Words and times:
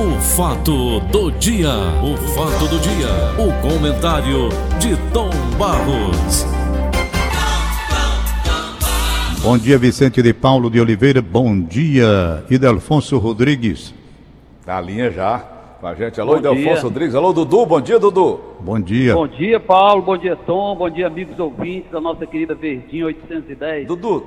O 0.00 0.18
fato 0.18 0.98
do 1.12 1.30
dia, 1.32 1.68
o 2.02 2.16
fato 2.28 2.66
do 2.70 2.78
dia, 2.78 3.06
o 3.36 3.52
comentário 3.60 4.48
de 4.78 4.96
Tom 5.12 5.28
Barros. 5.58 6.46
Bom 9.42 9.58
dia, 9.58 9.76
Vicente 9.76 10.22
de 10.22 10.32
Paulo 10.32 10.70
de 10.70 10.80
Oliveira. 10.80 11.20
Bom 11.20 11.60
dia, 11.60 12.42
Idelfonso 12.48 13.18
Rodrigues. 13.18 13.94
Tá 14.64 14.78
a 14.78 14.80
linha 14.80 15.10
já 15.10 15.40
com 15.78 15.86
a 15.86 15.94
gente. 15.94 16.18
Alô, 16.18 16.38
Idelfonso 16.38 16.84
Rodrigues. 16.84 17.14
Alô, 17.14 17.34
Dudu. 17.34 17.66
Bom 17.66 17.80
dia, 17.82 17.98
Dudu. 17.98 18.40
Bom 18.58 18.80
dia. 18.80 19.12
Bom 19.12 19.28
dia, 19.28 19.60
Paulo. 19.60 20.00
Bom 20.00 20.16
dia, 20.16 20.34
Tom. 20.34 20.76
Bom 20.76 20.88
dia, 20.88 21.08
amigos 21.08 21.38
ouvintes 21.38 21.90
da 21.90 22.00
nossa 22.00 22.26
querida 22.26 22.54
Verdinha 22.54 23.04
810. 23.04 23.86
Dudu, 23.86 24.24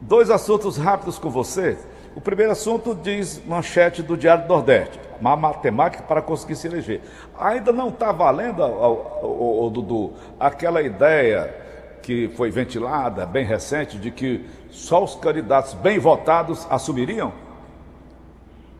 dois 0.00 0.30
assuntos 0.30 0.76
rápidos 0.76 1.18
com 1.18 1.30
você. 1.30 1.76
O 2.14 2.20
primeiro 2.20 2.52
assunto 2.52 2.94
diz 2.94 3.42
manchete 3.46 4.02
do 4.02 4.16
Diário 4.16 4.44
do 4.44 4.48
Nordeste, 4.48 4.98
uma 5.20 5.36
matemática 5.36 6.02
para 6.02 6.20
conseguir 6.20 6.56
se 6.56 6.66
eleger. 6.66 7.00
Ainda 7.38 7.72
não 7.72 7.88
está 7.88 8.10
valendo, 8.10 8.62
o, 8.62 9.66
o, 9.66 9.70
Dudu, 9.70 10.12
aquela 10.38 10.82
ideia 10.82 11.54
que 12.02 12.28
foi 12.30 12.50
ventilada, 12.50 13.24
bem 13.26 13.44
recente, 13.44 13.96
de 13.96 14.10
que 14.10 14.44
só 14.70 15.04
os 15.04 15.14
candidatos 15.14 15.74
bem 15.74 15.98
votados 15.98 16.66
assumiriam? 16.68 17.32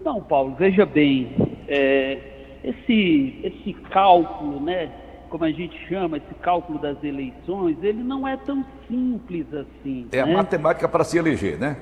Não, 0.05 0.21
Paulo, 0.21 0.57
veja 0.59 0.85
bem, 0.85 1.57
é, 1.69 2.19
esse, 2.65 3.41
esse 3.45 3.75
cálculo, 3.91 4.61
né, 4.61 4.91
como 5.29 5.45
a 5.45 5.53
gente 5.53 5.79
chama, 5.87 6.17
esse 6.17 6.35
cálculo 6.43 6.81
das 6.81 7.03
eleições, 7.05 7.77
ele 7.81 8.03
não 8.03 8.27
é 8.27 8.37
tão 8.39 8.65
simples 8.89 9.47
assim. 9.55 10.09
É 10.11 10.17
né? 10.17 10.23
a 10.23 10.27
matemática 10.27 10.89
para 10.89 11.05
se 11.05 11.17
eleger, 11.17 11.59
né? 11.59 11.77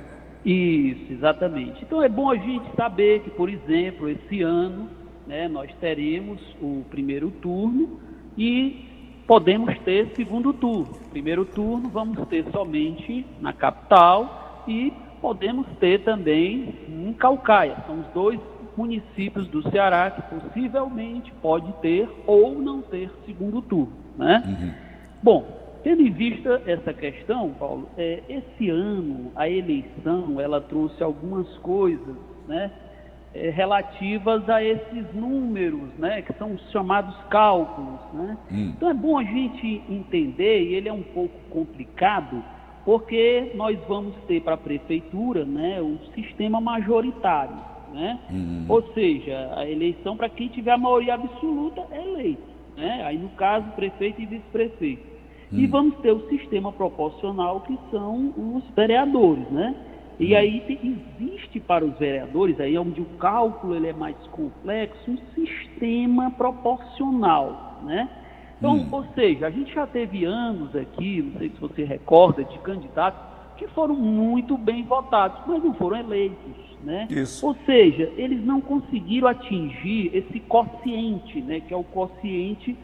Isso, 0.45 1.13
exatamente. 1.13 1.83
Então 1.83 2.03
é 2.03 2.09
bom 2.09 2.31
a 2.31 2.37
gente 2.37 2.75
saber 2.77 3.21
que, 3.21 3.31
por 3.31 3.49
exemplo, 3.49 4.09
esse 4.09 4.43
ano 4.43 4.89
né, 5.27 5.49
nós 5.49 5.71
teremos 5.81 6.41
o 6.61 6.85
primeiro 6.91 7.31
turno 7.31 8.01
e 8.37 9.23
podemos 9.27 9.77
ter 9.81 10.11
segundo 10.17 10.53
turno. 10.53 10.89
Primeiro 11.11 11.45
turno 11.45 11.89
vamos 11.89 12.27
ter 12.29 12.45
somente 12.51 13.27
na 13.41 13.53
capital 13.53 14.65
e 14.67 14.93
podemos 15.21 15.67
ter 15.79 16.03
também 16.03 16.75
em 16.89 17.13
Calcaia. 17.13 17.77
São 17.87 18.01
os 18.01 18.07
dois 18.15 18.41
municípios 18.77 19.49
do 19.49 19.69
Ceará 19.71 20.11
que 20.11 20.23
possivelmente 20.23 21.33
pode 21.43 21.71
ter 21.83 22.09
ou 22.27 22.55
não 22.59 22.81
ter 22.81 23.11
segundo 23.27 23.61
turno. 23.61 23.93
Né? 24.17 24.43
Uhum. 24.47 24.73
Bom, 25.23 25.58
Tendo 25.83 26.03
em 26.03 26.11
vista 26.11 26.61
essa 26.67 26.93
questão, 26.93 27.51
Paulo, 27.51 27.89
é, 27.97 28.23
esse 28.29 28.69
ano 28.69 29.31
a 29.37 29.49
eleição 29.49 30.41
ela 30.41 30.61
trouxe 30.61 31.03
algumas 31.03 31.47
coisas, 31.59 32.17
né, 32.49 32.71
é, 33.35 33.51
relativas 33.51 34.49
a 34.49 34.63
esses 34.63 35.15
números, 35.15 35.91
né, 35.99 36.23
que 36.23 36.33
são 36.35 36.55
os 36.55 36.71
chamados 36.73 37.15
cálculos, 37.31 38.01
né. 38.13 38.37
Hum. 38.51 38.73
Então 38.77 38.91
é 38.91 38.95
bom 38.95 39.19
a 39.19 39.23
gente 39.23 39.83
entender 39.89 40.65
e 40.65 40.75
ele 40.75 40.89
é 40.89 40.93
um 40.93 41.03
pouco 41.03 41.39
complicado 41.51 42.43
porque 42.85 43.53
nós 43.55 43.79
vamos 43.87 44.15
ter 44.27 44.41
para 44.41 44.55
a 44.55 44.59
prefeitura, 44.59 45.45
né, 45.45 45.81
o 45.81 45.99
sistema 46.15 46.61
majoritário, 46.61 47.57
né. 47.93 48.19
Hum. 48.33 48.65
Ou 48.69 48.83
seja, 48.95 49.53
a 49.55 49.69
eleição 49.69 50.17
para 50.17 50.29
quem 50.29 50.49
tiver 50.49 50.73
a 50.73 50.79
maioria 50.79 51.15
absoluta 51.15 51.87
é 51.93 52.03
eleito, 52.03 52.43
né. 52.77 53.03
Aí 53.05 53.17
no 53.17 53.29
caso 53.31 53.71
prefeito 53.73 54.21
e 54.21 54.27
vice-prefeito. 54.27 55.18
Hum. 55.53 55.59
E 55.59 55.67
vamos 55.67 55.97
ter 55.99 56.13
o 56.13 56.29
sistema 56.29 56.73
proporcional, 56.73 57.61
que 57.63 57.79
são 57.91 58.33
os 58.37 58.65
vereadores, 58.75 59.49
né? 59.51 59.75
E 60.19 60.35
hum. 60.35 60.37
aí 60.37 60.79
existe 61.21 61.61
para 61.61 61.85
os 61.85 61.97
vereadores, 61.99 62.59
aí 62.61 62.75
é 62.75 62.81
onde 62.81 63.01
o 63.01 63.07
cálculo 63.19 63.75
ele 63.75 63.89
é 63.89 63.93
mais 63.93 64.17
complexo, 64.29 65.11
um 65.11 65.19
sistema 65.35 66.31
proporcional, 66.33 67.81
né? 67.85 68.09
Então, 68.59 68.75
hum. 68.75 68.89
ou 68.91 69.05
seja, 69.15 69.47
a 69.47 69.51
gente 69.51 69.73
já 69.73 69.87
teve 69.87 70.25
anos 70.25 70.75
aqui, 70.75 71.23
não 71.23 71.39
sei 71.39 71.51
se 71.51 71.61
você 71.61 71.85
recorda, 71.85 72.45
de 72.45 72.59
candidatos 72.59 73.29
que 73.57 73.67
foram 73.69 73.95
muito 73.95 74.57
bem 74.57 74.85
votados, 74.85 75.41
mas 75.47 75.63
não 75.63 75.75
foram 75.75 75.99
eleitos, 75.99 76.55
né? 76.83 77.09
Isso. 77.11 77.45
Ou 77.47 77.57
seja, 77.67 78.13
eles 78.17 78.45
não 78.45 78.61
conseguiram 78.61 79.29
atingir 79.29 80.11
esse 80.15 80.39
quociente, 80.41 81.41
né? 81.41 81.61
Que 81.61 81.75
é 81.75 81.77
o 81.77 81.85
quociente 81.85 82.77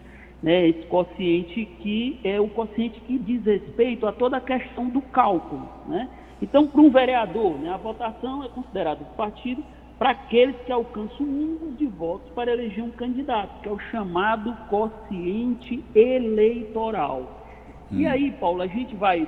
né, 0.44 0.69
esse 0.69 0.82
quociente 0.88 1.65
que 1.81 2.21
é 2.22 2.38
o 2.38 2.47
quociente 2.49 3.00
que 3.00 3.19
diz 3.19 3.43
respeito 3.47 4.06
a 4.06 4.12
toda 4.12 4.37
a 4.37 4.41
questão 4.43 4.91
do 4.91 5.00
cálculo. 5.00 5.66
Né? 5.88 6.06
Então, 6.43 6.66
para 6.66 6.82
um 6.82 6.91
vereador, 6.91 7.59
né, 7.59 7.72
a 7.72 7.78
votação 7.78 8.44
é 8.44 8.49
considerada 8.49 9.03
do 9.03 9.16
partido 9.16 9.65
para 9.99 10.10
aqueles 10.10 10.55
que 10.66 10.71
alcançam 10.71 11.25
o 11.25 11.31
mínimo 11.31 11.72
de 11.72 11.87
votos 11.87 12.31
para 12.34 12.53
eleger 12.53 12.84
um 12.84 12.91
candidato, 12.91 13.62
que 13.62 13.69
é 13.71 13.72
o 13.72 13.78
chamado 13.91 14.55
quociente 14.69 15.82
eleitoral. 15.94 17.43
Hum. 17.91 18.00
E 18.00 18.06
aí, 18.06 18.31
Paulo, 18.32 18.61
a 18.61 18.66
gente 18.66 18.94
vai, 18.94 19.26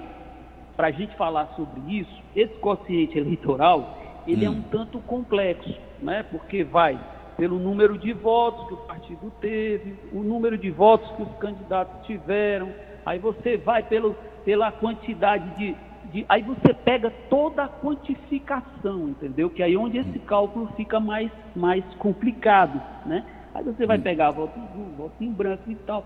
para 0.77 0.89
a 0.89 0.91
gente 0.91 1.17
falar 1.17 1.47
sobre 1.57 1.81
isso, 1.99 2.23
esse 2.35 2.53
quociente 2.57 3.17
eleitoral, 3.17 3.97
ele 4.29 4.47
hum. 4.47 4.53
é 4.53 4.55
um 4.55 4.63
tanto 4.65 4.99
complexo, 4.99 5.75
né? 6.03 6.27
porque 6.31 6.63
vai 6.63 7.01
pelo 7.37 7.59
número 7.59 7.99
de 7.99 8.13
votos 8.13 8.67
que 8.69 8.75
o 8.75 8.79
partido 8.79 9.33
teve, 9.41 9.95
o 10.13 10.23
número 10.23 10.57
de 10.57 10.71
votos 10.71 11.11
que 11.13 11.23
os 11.23 11.37
candidatos 11.39 12.07
tiveram, 12.07 12.71
aí 13.05 13.19
você 13.19 13.57
vai 13.57 13.83
pelo, 13.83 14.15
pela 14.45 14.73
quantidade 14.73 15.49
de, 15.57 15.77
de, 16.13 16.27
Aí 16.29 16.43
você 16.43 16.73
pega 16.73 17.11
toda 17.29 17.65
a 17.65 17.69
quantificação, 17.69 19.09
entendeu? 19.09 19.51
Que 19.51 19.63
aí 19.63 19.75
é 19.75 19.79
onde 19.79 19.99
esse 19.99 20.19
cálculo 20.21 20.69
fica 20.77 20.99
mais, 20.99 21.31
mais 21.55 21.85
complicado, 21.99 22.81
né? 23.05 23.25
Aí 23.55 23.65
você 23.65 23.87
vai 23.87 23.99
pegar 23.99 24.31
voto 24.31 24.59
em 24.59 24.97
voto 24.97 25.15
em 25.21 25.31
branco 25.31 25.71
e 25.71 25.75
tal. 25.75 26.05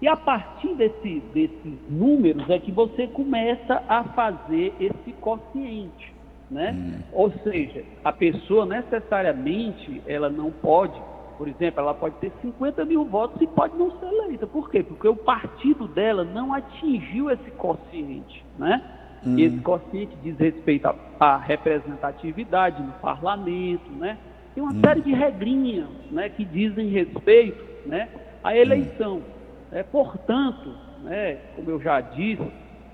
E 0.00 0.08
a 0.08 0.16
partir 0.16 0.74
desse, 0.76 1.20
desses 1.34 1.78
números 1.90 2.48
é 2.48 2.58
que 2.58 2.72
você 2.72 3.06
começa 3.06 3.82
a 3.86 4.02
fazer 4.04 4.74
esse 4.80 5.12
quociente. 5.20 6.19
Né? 6.50 6.72
Hum. 6.72 7.02
Ou 7.12 7.30
seja, 7.44 7.84
a 8.04 8.12
pessoa 8.12 8.66
necessariamente 8.66 10.02
ela 10.06 10.28
não 10.28 10.50
pode, 10.50 11.00
por 11.38 11.46
exemplo, 11.46 11.80
ela 11.80 11.94
pode 11.94 12.16
ter 12.16 12.32
50 12.42 12.84
mil 12.84 13.04
votos 13.04 13.40
e 13.40 13.46
pode 13.46 13.76
não 13.76 13.90
ser 13.98 14.06
eleita. 14.06 14.46
Por 14.46 14.68
quê? 14.68 14.82
Porque 14.82 15.06
o 15.06 15.14
partido 15.14 15.86
dela 15.86 16.24
não 16.24 16.52
atingiu 16.52 17.30
esse 17.30 17.50
quociente. 17.52 18.44
Né? 18.58 18.82
Hum. 19.24 19.38
Esse 19.38 19.58
quociente 19.60 20.16
diz 20.22 20.36
respeito 20.38 20.92
à 21.20 21.36
representatividade 21.36 22.82
no 22.82 22.92
parlamento, 22.94 23.90
né? 23.92 24.18
Tem 24.54 24.62
uma 24.62 24.72
hum. 24.72 24.80
série 24.84 25.02
de 25.02 25.12
regrinhas 25.12 25.88
né, 26.10 26.28
que 26.28 26.44
dizem 26.44 26.88
respeito 26.88 27.64
né, 27.86 28.08
à 28.42 28.56
eleição. 28.56 29.18
Hum. 29.18 29.22
É, 29.72 29.82
portanto, 29.82 30.74
né, 31.02 31.36
como 31.54 31.70
eu 31.70 31.80
já 31.80 32.00
disse, 32.00 32.42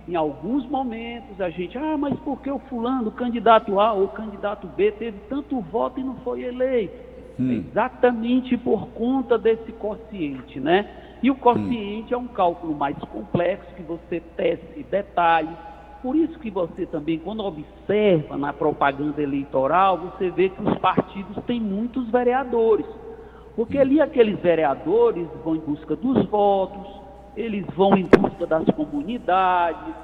em 0.08 0.14
alguns 0.14 0.66
momentos 0.68 1.40
a 1.40 1.50
gente, 1.50 1.76
ah, 1.76 1.96
mas 1.98 2.18
por 2.20 2.40
que 2.40 2.50
o 2.50 2.58
fulano, 2.60 3.08
o 3.08 3.12
candidato 3.12 3.80
A 3.80 3.92
ou 3.92 4.04
o 4.04 4.08
candidato 4.08 4.66
B 4.68 4.92
teve 4.92 5.18
tanto 5.28 5.60
voto 5.60 5.98
e 5.98 6.04
não 6.04 6.16
foi 6.16 6.42
eleito? 6.42 6.94
Hum. 7.38 7.50
Exatamente 7.50 8.56
por 8.56 8.88
conta 8.88 9.36
desse 9.36 9.72
quociente, 9.72 10.60
né? 10.60 10.88
E 11.22 11.30
o 11.30 11.34
quociente 11.34 12.14
hum. 12.14 12.18
é 12.18 12.20
um 12.20 12.28
cálculo 12.28 12.74
mais 12.74 12.96
complexo 12.98 13.74
que 13.74 13.82
você 13.82 14.20
tece 14.36 14.84
detalhes. 14.90 15.56
Por 16.02 16.14
isso 16.14 16.38
que 16.38 16.50
você 16.50 16.86
também, 16.86 17.18
quando 17.18 17.44
observa 17.44 18.36
na 18.36 18.52
propaganda 18.52 19.20
eleitoral, 19.20 19.98
você 19.98 20.30
vê 20.30 20.50
que 20.50 20.62
os 20.62 20.78
partidos 20.78 21.42
têm 21.46 21.60
muitos 21.60 22.08
vereadores. 22.10 22.86
Porque 23.56 23.78
ali 23.78 24.00
aqueles 24.00 24.38
vereadores 24.38 25.26
vão 25.42 25.56
em 25.56 25.60
busca 25.60 25.96
dos 25.96 26.24
votos, 26.26 26.86
eles 27.36 27.66
vão 27.74 27.96
em 27.96 28.06
busca 28.06 28.46
das 28.46 28.64
comunidades, 28.70 29.94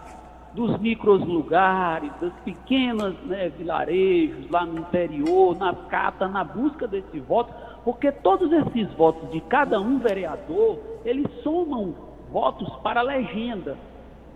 dos 0.53 0.79
micros 0.79 1.25
lugares, 1.27 2.13
das 2.21 2.33
pequenas 2.45 3.15
né, 3.25 3.49
vilarejos 3.49 4.51
lá 4.51 4.67
no 4.67 4.81
interior, 4.81 5.57
na 5.57 5.75
cata, 5.75 6.29
na 6.29 6.45
busca 6.45 6.87
desse 6.87 7.19
voto, 7.21 7.53
porque 7.85 8.13
todos 8.13 8.53
esses 8.53 8.93
votos 8.95 9.31
de 9.31 9.41
cada 9.41 9.81
um 9.81 9.99
vereador, 9.99 10.79
eles 11.05 11.27
somam 11.43 11.95
votos 12.31 12.69
para 12.83 13.01
a 13.01 13.03
legenda, 13.03 13.77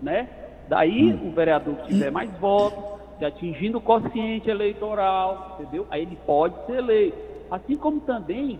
né? 0.01 0.27
Daí 0.67 1.13
hum. 1.13 1.29
o 1.29 1.31
vereador 1.31 1.75
que 1.75 1.89
tiver 1.89 2.11
mais 2.11 2.31
votos, 2.39 2.83
se 3.19 3.25
atingindo 3.25 3.77
o 3.77 3.81
quociente 3.81 4.49
eleitoral, 4.49 5.57
entendeu? 5.59 5.87
Aí 5.89 6.01
ele 6.01 6.17
pode 6.25 6.55
ser 6.65 6.77
eleito. 6.77 7.17
Assim 7.49 7.75
como 7.75 8.01
também, 8.01 8.59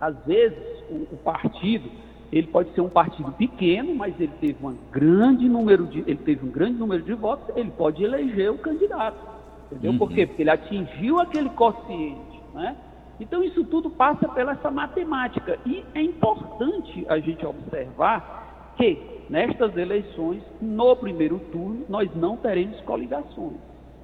às 0.00 0.16
vezes, 0.26 0.58
o, 0.90 1.14
o 1.14 1.16
partido 1.18 1.88
ele 2.32 2.46
pode 2.46 2.72
ser 2.74 2.80
um 2.80 2.88
partido 2.88 3.32
pequeno, 3.32 3.94
mas 3.94 4.18
ele 4.20 4.32
teve, 4.40 4.64
um 4.64 4.76
grande 4.92 5.48
número 5.48 5.86
de, 5.86 6.00
ele 6.00 6.16
teve 6.16 6.46
um 6.46 6.50
grande 6.50 6.78
número 6.78 7.02
de 7.02 7.12
votos, 7.12 7.56
ele 7.56 7.70
pode 7.70 8.02
eleger 8.04 8.50
o 8.50 8.58
candidato. 8.58 9.18
Entendeu? 9.66 9.92
Uhum. 9.92 9.98
Por 9.98 10.10
quê? 10.10 10.26
Porque 10.26 10.42
ele 10.42 10.50
atingiu 10.50 11.18
aquele 11.18 11.48
quociente. 11.50 12.40
Né? 12.54 12.76
Então 13.18 13.42
isso 13.42 13.64
tudo 13.64 13.90
passa 13.90 14.28
pela 14.28 14.52
essa 14.52 14.70
matemática. 14.70 15.58
E 15.66 15.84
é 15.94 16.02
importante 16.02 17.04
a 17.08 17.18
gente 17.18 17.44
observar 17.44 18.74
que 18.76 18.98
nestas 19.28 19.76
eleições, 19.76 20.42
no 20.60 20.96
primeiro 20.96 21.38
turno, 21.52 21.84
nós 21.88 22.08
não 22.14 22.36
teremos 22.36 22.80
coligações. 22.82 23.58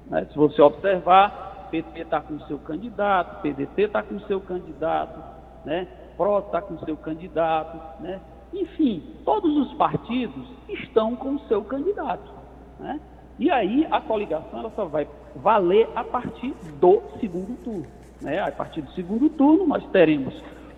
Né? 0.09 0.25
Se 0.31 0.37
você 0.37 0.61
observar, 0.61 1.69
PT 1.71 2.01
está 2.01 2.21
com 2.21 2.39
seu 2.41 2.57
candidato, 2.59 3.41
PDT 3.41 3.83
está 3.83 4.01
com 4.01 4.19
seu 4.21 4.39
candidato, 4.39 5.19
né? 5.65 5.87
PRO 6.17 6.39
está 6.39 6.61
com 6.61 6.77
seu 6.79 6.97
candidato, 6.97 8.01
né? 8.01 8.19
Enfim, 8.53 9.03
todos 9.23 9.55
os 9.57 9.73
partidos 9.75 10.47
estão 10.69 11.15
com 11.15 11.35
o 11.35 11.39
seu 11.47 11.63
candidato, 11.63 12.31
né? 12.79 12.99
E 13.39 13.51
aí 13.51 13.87
a 13.91 14.01
coligação 14.01 14.59
ela 14.59 14.71
só 14.75 14.85
vai 14.85 15.07
valer 15.35 15.87
a 15.95 16.03
partir 16.03 16.55
do 16.79 17.01
segundo 17.19 17.55
turno. 17.63 17.85
Né? 18.21 18.39
A 18.39 18.51
partir 18.51 18.81
do 18.81 18.91
segundo 18.93 19.29
turno 19.29 19.67
nós 19.67 19.85
teremos 19.91 20.33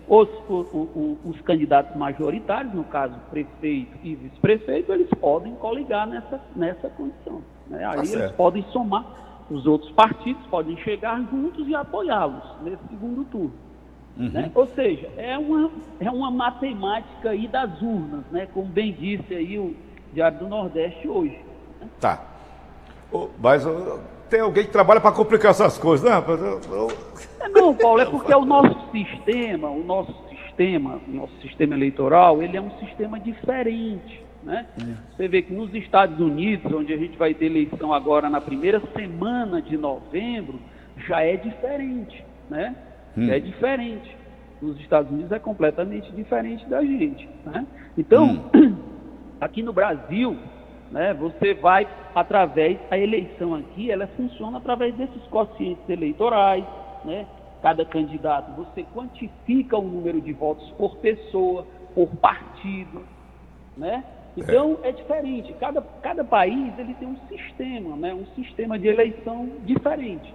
os, 0.06 0.28
os, 0.48 1.18
os 1.24 1.40
candidatos 1.42 1.96
majoritários, 1.96 2.74
no 2.74 2.84
caso 2.84 3.14
prefeito 3.30 3.96
e 4.02 4.14
vice-prefeito, 4.16 4.92
eles 4.92 5.08
podem 5.20 5.54
coligar 5.54 6.06
nessa, 6.06 6.40
nessa 6.54 6.90
condição. 6.90 7.40
Né? 7.68 7.84
Aí 7.84 8.08
tá 8.08 8.18
eles 8.18 8.32
podem 8.32 8.62
somar, 8.72 9.06
os 9.48 9.66
outros 9.66 9.90
partidos 9.92 10.44
podem 10.48 10.76
chegar 10.78 11.20
juntos 11.30 11.66
e 11.66 11.74
apoiá-los 11.74 12.42
nesse 12.62 12.82
segundo 12.88 13.24
turno. 13.30 13.69
Uhum. 14.20 14.28
Né? 14.28 14.50
Ou 14.54 14.66
seja, 14.66 15.08
é 15.16 15.38
uma, 15.38 15.70
é 15.98 16.10
uma 16.10 16.30
matemática 16.30 17.30
aí 17.30 17.48
das 17.48 17.80
urnas, 17.80 18.22
né? 18.30 18.46
como 18.52 18.66
bem 18.66 18.92
disse 18.92 19.34
aí 19.34 19.58
o 19.58 19.74
Diário 20.12 20.40
do 20.40 20.48
Nordeste 20.48 21.08
hoje. 21.08 21.38
Né? 21.80 21.88
Tá. 21.98 22.22
Mas 23.38 23.64
tem 24.28 24.40
alguém 24.40 24.64
que 24.64 24.70
trabalha 24.70 25.00
para 25.00 25.10
complicar 25.10 25.52
essas 25.52 25.78
coisas, 25.78 26.08
né? 26.08 26.22
É, 27.40 27.48
não, 27.48 27.74
Paulo, 27.74 28.00
é 28.00 28.04
porque 28.04 28.32
o 28.32 28.44
nosso 28.44 28.78
sistema, 28.92 29.68
o 29.70 29.82
nosso 29.82 30.14
sistema, 30.28 31.00
o 31.08 31.10
nosso 31.10 31.32
sistema 31.40 31.74
eleitoral, 31.74 32.42
ele 32.42 32.56
é 32.56 32.60
um 32.60 32.70
sistema 32.78 33.18
diferente. 33.18 34.22
Né? 34.42 34.66
Você 35.16 35.28
vê 35.28 35.42
que 35.42 35.52
nos 35.52 35.74
Estados 35.74 36.20
Unidos, 36.20 36.72
onde 36.72 36.92
a 36.92 36.96
gente 36.96 37.16
vai 37.16 37.34
ter 37.34 37.46
eleição 37.46 37.92
agora 37.92 38.28
na 38.28 38.40
primeira 38.40 38.80
semana 38.94 39.60
de 39.60 39.76
novembro, 39.76 40.60
já 41.08 41.22
é 41.22 41.36
diferente, 41.36 42.24
né? 42.48 42.74
Hum. 43.16 43.30
É 43.30 43.38
diferente. 43.38 44.16
Nos 44.60 44.78
Estados 44.80 45.10
Unidos 45.10 45.32
é 45.32 45.38
completamente 45.38 46.12
diferente 46.12 46.66
da 46.68 46.82
gente, 46.82 47.28
né? 47.46 47.66
Então, 47.96 48.50
hum. 48.54 48.76
aqui 49.40 49.62
no 49.62 49.72
Brasil, 49.72 50.36
né? 50.90 51.14
Você 51.14 51.54
vai 51.54 51.86
através 52.14 52.78
a 52.90 52.98
eleição 52.98 53.54
aqui, 53.54 53.90
ela 53.90 54.06
funciona 54.08 54.58
através 54.58 54.94
desses 54.96 55.22
quocientes 55.28 55.88
eleitorais, 55.88 56.64
né? 57.04 57.26
Cada 57.62 57.84
candidato 57.84 58.54
você 58.56 58.84
quantifica 58.94 59.76
o 59.76 59.82
número 59.82 60.20
de 60.20 60.32
votos 60.32 60.68
por 60.72 60.96
pessoa, 60.96 61.66
por 61.94 62.08
partido, 62.16 63.02
né? 63.76 64.04
Então 64.36 64.78
é, 64.82 64.88
é 64.88 64.92
diferente. 64.92 65.52
Cada, 65.54 65.80
cada 66.02 66.24
país 66.24 66.78
ele 66.78 66.94
tem 66.94 67.08
um 67.08 67.16
sistema, 67.28 67.96
né? 67.96 68.14
Um 68.14 68.26
sistema 68.34 68.78
de 68.78 68.88
eleição 68.88 69.48
diferente. 69.64 70.32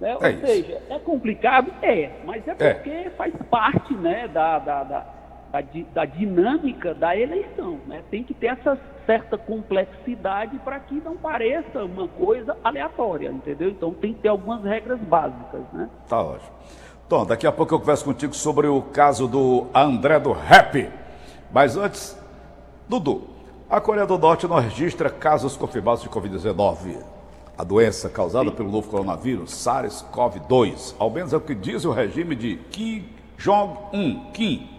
Né? 0.00 0.14
Ou 0.14 0.24
é 0.24 0.36
seja, 0.36 0.80
é 0.88 0.98
complicado, 0.98 1.72
é, 1.82 2.10
mas 2.24 2.46
é, 2.46 2.54
é. 2.58 2.74
porque 2.74 2.90
é. 2.90 3.10
faz 3.10 3.34
parte, 3.50 3.94
né? 3.94 4.28
Da, 4.28 4.58
da, 4.58 4.84
da, 4.84 5.06
da, 5.50 5.62
da 5.94 6.04
dinâmica 6.04 6.94
da 6.94 7.16
eleição, 7.16 7.80
né? 7.86 8.02
Tem 8.10 8.22
que 8.22 8.32
ter 8.32 8.46
essa 8.46 8.78
certa 9.04 9.36
complexidade 9.36 10.58
para 10.58 10.78
que 10.78 10.94
não 10.96 11.16
pareça 11.16 11.82
uma 11.82 12.06
coisa 12.06 12.56
aleatória, 12.62 13.30
entendeu? 13.30 13.70
Então 13.70 13.92
tem 13.92 14.14
que 14.14 14.20
ter 14.20 14.28
algumas 14.28 14.62
regras 14.62 15.00
básicas, 15.00 15.62
né? 15.72 15.88
Tá 16.08 16.22
ótimo. 16.22 16.52
Tom, 17.08 17.24
daqui 17.24 17.46
a 17.46 17.52
pouco 17.52 17.74
eu 17.74 17.80
converso 17.80 18.04
contigo 18.04 18.34
sobre 18.34 18.66
o 18.66 18.82
caso 18.82 19.26
do 19.26 19.66
André 19.74 20.20
do 20.20 20.30
Rap. 20.30 20.90
Mas 21.50 21.76
antes, 21.76 22.16
Dudu, 22.86 23.22
a 23.68 23.80
Coreia 23.80 24.06
do 24.06 24.18
Norte 24.18 24.46
não 24.46 24.56
registra 24.60 25.08
casos 25.08 25.56
confirmados 25.56 26.02
de 26.02 26.08
Covid-19. 26.10 27.17
A 27.58 27.64
doença 27.64 28.08
causada 28.08 28.50
Sim. 28.50 28.56
pelo 28.56 28.70
novo 28.70 28.88
coronavírus, 28.88 29.50
SARS-CoV-2, 29.50 30.94
ao 30.96 31.10
menos 31.10 31.32
é 31.32 31.36
o 31.36 31.40
que 31.40 31.56
diz 31.56 31.84
o 31.84 31.90
regime 31.90 32.36
de 32.36 32.54
Kim 32.70 33.04
Jong-un, 33.36 34.30
Kim, 34.32 34.70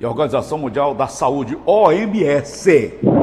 e 0.00 0.04
a 0.04 0.08
Organização 0.08 0.58
Mundial 0.58 0.96
da 0.96 1.06
Saúde, 1.06 1.56
OMS. 1.64 3.17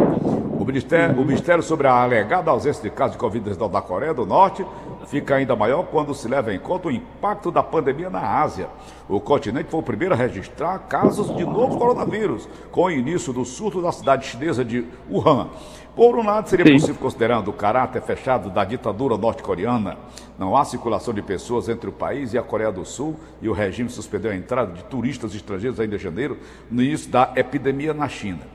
O 0.66 0.68
Ministério, 0.68 1.22
o 1.22 1.24
Ministério 1.24 1.62
sobre 1.62 1.86
a 1.86 1.94
alegada 1.94 2.50
ausência 2.50 2.82
de 2.82 2.90
casos 2.90 3.16
de 3.16 3.22
Covid-19 3.22 3.72
na 3.72 3.84
Coreia 3.84 4.16
do 4.16 4.26
Norte 4.26 4.66
fica 5.06 5.36
ainda 5.36 5.56
maior 5.56 5.84
quando 5.84 6.12
se 6.16 6.28
leva 6.28 6.52
em 6.52 6.58
conta 6.58 6.88
o 6.88 6.92
impacto 6.92 7.52
da 7.52 7.62
pandemia 7.62 8.10
na 8.10 8.42
Ásia. 8.42 8.68
O 9.08 9.20
continente 9.20 9.70
foi 9.70 9.80
o 9.80 9.84
primeiro 9.84 10.16
a 10.16 10.18
registrar 10.18 10.80
casos 10.80 11.28
de 11.36 11.46
novo 11.46 11.78
coronavírus, 11.78 12.50
com 12.72 12.86
o 12.86 12.90
início 12.90 13.32
do 13.32 13.46
surto 13.46 13.80
da 13.80 13.92
cidade 13.92 14.26
chinesa 14.26 14.66
de 14.66 14.84
Wuhan. 15.08 15.50
Por 15.96 16.18
um 16.18 16.26
lado, 16.26 16.50
seria 16.50 16.66
Sim. 16.66 16.74
possível, 16.74 16.96
considerando 16.96 17.50
o 17.50 17.54
caráter 17.54 18.02
fechado 18.02 18.50
da 18.50 18.66
ditadura 18.66 19.16
norte-coreana, 19.20 20.00
não 20.36 20.58
há 20.58 20.66
circulação 20.66 21.14
de 21.14 21.22
pessoas 21.22 21.70
entre 21.70 21.92
o 21.92 21.94
país 21.94 22.34
e 22.34 22.40
a 22.40 22.44
Coreia 22.44 22.72
do 22.72 22.84
Sul, 22.84 23.16
e 23.40 23.48
o 23.48 23.54
regime 23.54 23.88
suspendeu 23.88 24.32
a 24.32 24.36
entrada 24.36 24.74
de 24.74 24.84
turistas 24.86 25.36
estrangeiros 25.36 25.80
ainda 25.80 25.96
em 25.96 26.00
janeiro, 26.00 26.40
no 26.72 26.82
início 26.82 27.12
da 27.12 27.32
epidemia 27.36 27.94
na 27.94 28.10
China. 28.10 28.55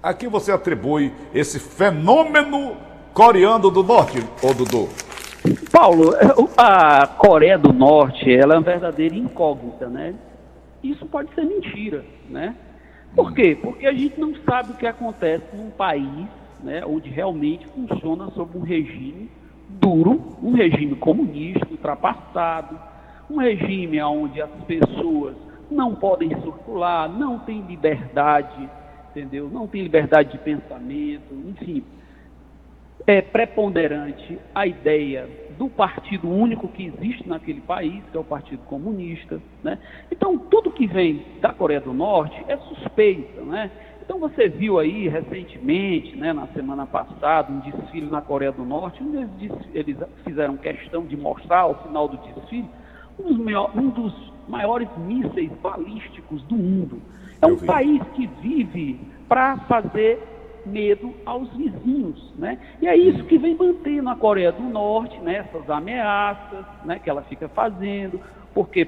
A 0.00 0.14
que 0.14 0.28
você 0.28 0.52
atribui 0.52 1.12
esse 1.34 1.58
fenômeno 1.58 2.76
coreano 3.12 3.68
do 3.68 3.82
norte, 3.82 4.18
ô 4.42 4.54
Dudu? 4.54 4.88
Paulo, 5.72 6.12
a 6.56 7.04
Coreia 7.06 7.58
do 7.58 7.72
Norte 7.72 8.32
ela 8.32 8.54
é 8.54 8.58
uma 8.58 8.62
verdadeira 8.62 9.16
incógnita, 9.16 9.88
né? 9.88 10.14
Isso 10.84 11.04
pode 11.06 11.34
ser 11.34 11.44
mentira, 11.44 12.04
né? 12.30 12.54
Por 13.14 13.32
quê? 13.34 13.58
Porque 13.60 13.86
a 13.86 13.92
gente 13.92 14.20
não 14.20 14.34
sabe 14.48 14.72
o 14.72 14.76
que 14.76 14.86
acontece 14.86 15.44
num 15.52 15.70
país 15.70 16.28
né, 16.62 16.82
onde 16.86 17.10
realmente 17.10 17.66
funciona 17.68 18.30
sob 18.30 18.56
um 18.56 18.62
regime 18.62 19.28
duro, 19.68 20.36
um 20.42 20.52
regime 20.52 20.94
comunista, 20.94 21.66
ultrapassado, 21.70 22.78
um 23.28 23.38
regime 23.38 24.00
onde 24.02 24.40
as 24.40 24.50
pessoas 24.66 25.34
não 25.70 25.94
podem 25.94 26.28
circular, 26.40 27.08
não 27.08 27.38
têm 27.40 27.62
liberdade 27.62 28.68
entendeu? 29.10 29.48
Não 29.48 29.66
tem 29.66 29.82
liberdade 29.82 30.32
de 30.32 30.38
pensamento, 30.38 31.34
enfim. 31.46 31.84
É 33.06 33.22
preponderante 33.22 34.38
a 34.54 34.66
ideia 34.66 35.28
do 35.56 35.68
partido 35.68 36.28
único 36.28 36.68
que 36.68 36.86
existe 36.86 37.28
naquele 37.28 37.60
país, 37.60 38.02
que 38.10 38.16
é 38.16 38.20
o 38.20 38.24
Partido 38.24 38.62
Comunista. 38.64 39.40
Né? 39.62 39.78
Então, 40.10 40.38
tudo 40.38 40.70
que 40.70 40.86
vem 40.86 41.24
da 41.40 41.52
Coreia 41.52 41.80
do 41.80 41.92
Norte 41.92 42.44
é 42.46 42.56
suspeita. 42.56 43.40
Né? 43.42 43.70
Então, 44.02 44.18
você 44.18 44.48
viu 44.48 44.78
aí 44.78 45.08
recentemente, 45.08 46.16
né, 46.16 46.32
na 46.32 46.46
semana 46.48 46.86
passada, 46.86 47.52
um 47.52 47.60
desfile 47.60 48.10
na 48.10 48.22
Coreia 48.22 48.52
do 48.52 48.64
Norte, 48.64 49.02
onde 49.02 49.18
eles, 49.18 49.68
eles 49.74 49.96
fizeram 50.24 50.56
questão 50.56 51.04
de 51.04 51.16
mostrar 51.16 51.60
ao 51.60 51.82
final 51.82 52.08
do 52.08 52.16
desfile 52.18 52.68
um 53.18 53.24
dos, 53.24 53.38
maiores, 53.38 53.76
um 53.76 53.90
dos 53.90 54.32
maiores 54.48 54.88
mísseis 54.96 55.50
balísticos 55.60 56.42
do 56.44 56.56
mundo. 56.56 57.02
É 57.40 57.46
um 57.46 57.56
país 57.56 58.02
que 58.14 58.26
vive 58.40 59.00
para 59.28 59.56
fazer 59.68 60.20
medo 60.66 61.14
aos 61.24 61.48
vizinhos, 61.54 62.32
né? 62.36 62.58
E 62.80 62.88
é 62.88 62.96
isso 62.96 63.24
que 63.24 63.38
vem 63.38 63.54
mantendo 63.54 64.08
a 64.08 64.16
Coreia 64.16 64.52
do 64.52 64.62
Norte, 64.62 65.18
né? 65.20 65.36
Essas 65.36 65.68
ameaças, 65.70 66.64
né? 66.84 66.98
Que 66.98 67.08
ela 67.08 67.22
fica 67.22 67.48
fazendo, 67.48 68.20
porque 68.54 68.86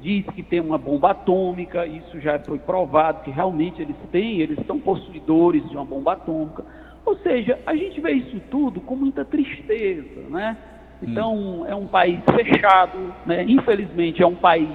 diz 0.00 0.24
que 0.26 0.42
tem 0.42 0.60
uma 0.60 0.78
bomba 0.78 1.10
atômica, 1.10 1.86
isso 1.86 2.20
já 2.20 2.38
foi 2.38 2.58
provado 2.58 3.22
que 3.22 3.30
realmente 3.30 3.82
eles 3.82 3.96
têm, 4.10 4.40
eles 4.40 4.58
são 4.66 4.78
possuidores 4.78 5.68
de 5.68 5.76
uma 5.76 5.84
bomba 5.84 6.12
atômica. 6.12 6.64
Ou 7.04 7.16
seja, 7.18 7.58
a 7.66 7.74
gente 7.74 8.00
vê 8.00 8.12
isso 8.12 8.40
tudo 8.50 8.80
com 8.80 8.94
muita 8.94 9.24
tristeza, 9.24 10.20
né? 10.28 10.56
Então, 11.02 11.34
hum. 11.34 11.66
é 11.66 11.74
um 11.74 11.86
país 11.86 12.20
fechado, 12.34 12.98
né? 13.26 13.44
Infelizmente, 13.48 14.22
é 14.22 14.26
um 14.26 14.34
país 14.34 14.68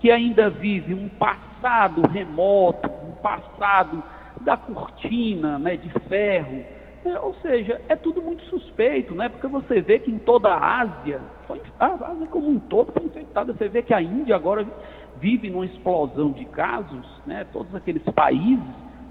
que 0.00 0.10
ainda 0.10 0.50
vive 0.50 0.94
um 0.94 1.08
passado 1.08 2.02
remoto, 2.08 2.90
um 3.06 3.12
passado 3.22 4.02
da 4.40 4.56
cortina 4.56 5.58
né, 5.58 5.76
de 5.76 5.88
ferro. 6.08 6.64
É, 7.04 7.18
ou 7.20 7.34
seja, 7.36 7.80
é 7.88 7.96
tudo 7.96 8.20
muito 8.20 8.44
suspeito, 8.44 9.14
né? 9.14 9.28
Porque 9.28 9.46
você 9.46 9.80
vê 9.80 9.98
que 9.98 10.10
em 10.10 10.18
toda 10.18 10.48
a 10.50 10.80
Ásia, 10.80 11.20
a 11.78 11.86
Ásia 11.86 12.26
como 12.26 12.48
um 12.48 12.58
todo 12.58 12.92
foi 12.92 13.04
infectada. 13.04 13.54
Você 13.54 13.68
vê 13.68 13.82
que 13.82 13.94
a 13.94 14.02
Índia 14.02 14.36
agora 14.36 14.66
vive 15.18 15.48
numa 15.48 15.64
explosão 15.64 16.32
de 16.32 16.44
casos, 16.46 17.06
né? 17.26 17.46
Todos 17.52 17.74
aqueles 17.74 18.02
países, 18.14 18.64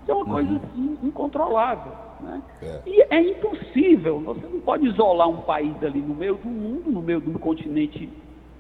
é 0.08 0.14
uma 0.14 0.26
coisa 0.26 0.50
uhum. 0.50 0.58
assim, 0.58 0.98
incontrolável. 1.04 1.94
Né? 2.20 2.42
É. 2.62 2.82
E 2.86 3.02
é 3.10 3.22
impossível, 3.22 4.20
você 4.20 4.46
não 4.46 4.60
pode 4.62 4.88
isolar 4.88 5.30
um 5.30 5.42
país 5.42 5.76
ali 5.84 6.02
no 6.02 6.16
meio 6.16 6.36
do 6.36 6.48
mundo, 6.48 6.92
no 6.92 7.02
meio 7.02 7.22
de 7.22 7.30
um 7.30 7.34
continente 7.34 8.10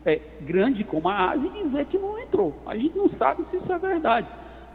é, 0.06 0.20
grande 0.42 0.84
como 0.84 1.10
a 1.10 1.32
Ásia 1.32 1.50
e 1.56 1.64
dizer 1.64 1.86
que 1.86 1.98
não 1.98 2.20
entrou. 2.20 2.56
A 2.66 2.76
gente 2.76 2.98
não 2.98 3.10
sabe 3.18 3.44
se 3.50 3.58
isso 3.58 3.72
é 3.72 3.78
verdade. 3.78 4.28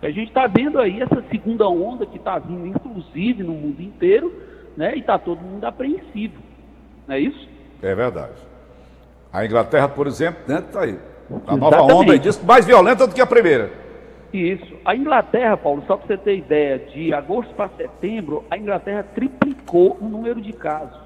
A 0.02 0.10
gente 0.10 0.28
está 0.28 0.46
vendo 0.46 0.78
aí 0.78 1.00
essa 1.00 1.22
segunda 1.30 1.68
onda 1.68 2.04
que 2.04 2.18
está 2.18 2.38
vindo, 2.38 2.66
inclusive, 2.66 3.42
no 3.42 3.52
mundo 3.52 3.80
inteiro, 3.80 4.32
né? 4.76 4.94
E 4.96 5.00
está 5.00 5.18
todo 5.18 5.40
mundo 5.40 5.64
apreensivo. 5.64 6.34
Não 7.06 7.14
é 7.14 7.20
isso? 7.20 7.48
É 7.82 7.94
verdade. 7.94 8.34
A 9.32 9.44
Inglaterra, 9.44 9.88
por 9.88 10.06
exemplo, 10.06 10.42
né, 10.46 10.58
está 10.58 10.82
aí. 10.82 10.98
A 11.46 11.56
nova 11.56 11.82
onda 11.82 12.18
diz 12.18 12.42
mais 12.44 12.66
violenta 12.66 13.06
do 13.06 13.14
que 13.14 13.20
a 13.20 13.26
primeira. 13.26 13.70
Isso. 14.32 14.74
A 14.84 14.94
Inglaterra, 14.94 15.56
Paulo, 15.56 15.82
só 15.86 15.96
para 15.96 16.06
você 16.06 16.16
ter 16.18 16.36
ideia, 16.36 16.78
de 16.78 17.14
agosto 17.14 17.54
para 17.54 17.68
setembro, 17.76 18.44
a 18.50 18.58
Inglaterra 18.58 19.04
triplicou 19.14 19.96
o 20.00 20.04
número 20.04 20.40
de 20.40 20.52
casos. 20.52 21.03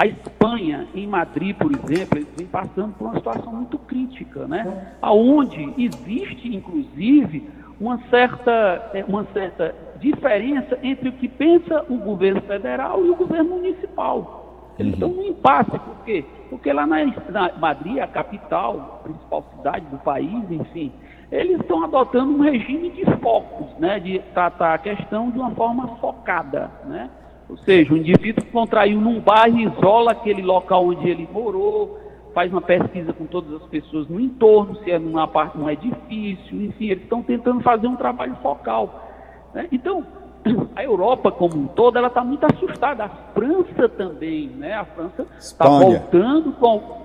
A 0.00 0.06
Espanha, 0.06 0.88
em 0.94 1.06
Madrid, 1.06 1.54
por 1.54 1.70
exemplo, 1.70 2.16
eles 2.16 2.28
vem 2.34 2.46
passando 2.46 2.94
por 2.94 3.04
uma 3.04 3.16
situação 3.16 3.52
muito 3.52 3.78
crítica, 3.80 4.46
né? 4.46 4.94
Aonde 5.02 5.74
existe, 5.76 6.56
inclusive, 6.56 7.46
uma 7.78 7.98
certa, 8.08 8.90
é, 8.94 9.04
uma 9.06 9.26
certa 9.34 9.74
diferença 10.00 10.78
entre 10.82 11.10
o 11.10 11.12
que 11.12 11.28
pensa 11.28 11.84
o 11.90 11.98
governo 11.98 12.40
federal 12.40 13.04
e 13.04 13.10
o 13.10 13.14
governo 13.14 13.56
municipal. 13.56 14.72
Eles 14.78 14.94
estão 14.94 15.10
num 15.10 15.26
impasse, 15.26 15.72
por 15.72 16.02
quê? 16.06 16.24
Porque 16.48 16.72
lá 16.72 16.86
na, 16.86 17.04
na 17.28 17.52
Madrid, 17.58 17.98
a 17.98 18.06
capital, 18.06 19.00
a 19.00 19.02
principal 19.04 19.44
cidade 19.54 19.84
do 19.84 19.98
país, 19.98 20.50
enfim, 20.50 20.94
eles 21.30 21.60
estão 21.60 21.84
adotando 21.84 22.32
um 22.32 22.40
regime 22.40 22.88
de 22.88 23.04
focos, 23.18 23.78
né, 23.78 24.00
de 24.00 24.18
tratar 24.32 24.72
a 24.72 24.78
questão 24.78 25.30
de 25.30 25.38
uma 25.38 25.50
forma 25.50 25.88
focada, 25.98 26.70
né? 26.86 27.10
Ou 27.50 27.56
seja, 27.58 27.92
o 27.92 27.96
indivíduo 27.96 28.46
contraiu 28.52 29.00
num 29.00 29.20
bairro 29.20 29.58
isola 29.58 30.12
aquele 30.12 30.40
local 30.40 30.86
onde 30.86 31.08
ele 31.08 31.28
morou, 31.32 31.98
faz 32.32 32.52
uma 32.52 32.60
pesquisa 32.60 33.12
com 33.12 33.26
todas 33.26 33.52
as 33.60 33.68
pessoas 33.68 34.08
no 34.08 34.20
entorno, 34.20 34.76
se 34.76 34.90
é 34.90 34.98
numa 34.98 35.26
parte, 35.26 35.58
num 35.58 35.68
edifício, 35.68 36.62
enfim, 36.62 36.90
eles 36.90 37.02
estão 37.02 37.22
tentando 37.22 37.60
fazer 37.60 37.88
um 37.88 37.96
trabalho 37.96 38.36
focal. 38.36 39.08
Né? 39.52 39.66
Então, 39.72 40.06
a 40.76 40.84
Europa 40.84 41.32
como 41.32 41.56
um 41.56 41.66
todo, 41.66 41.98
ela 41.98 42.06
está 42.06 42.22
muito 42.22 42.44
assustada. 42.44 43.04
A 43.04 43.08
França 43.08 43.88
também, 43.88 44.46
né? 44.48 44.74
A 44.74 44.84
França 44.84 45.26
está 45.38 45.68
voltando 45.68 46.52
com 46.52 47.00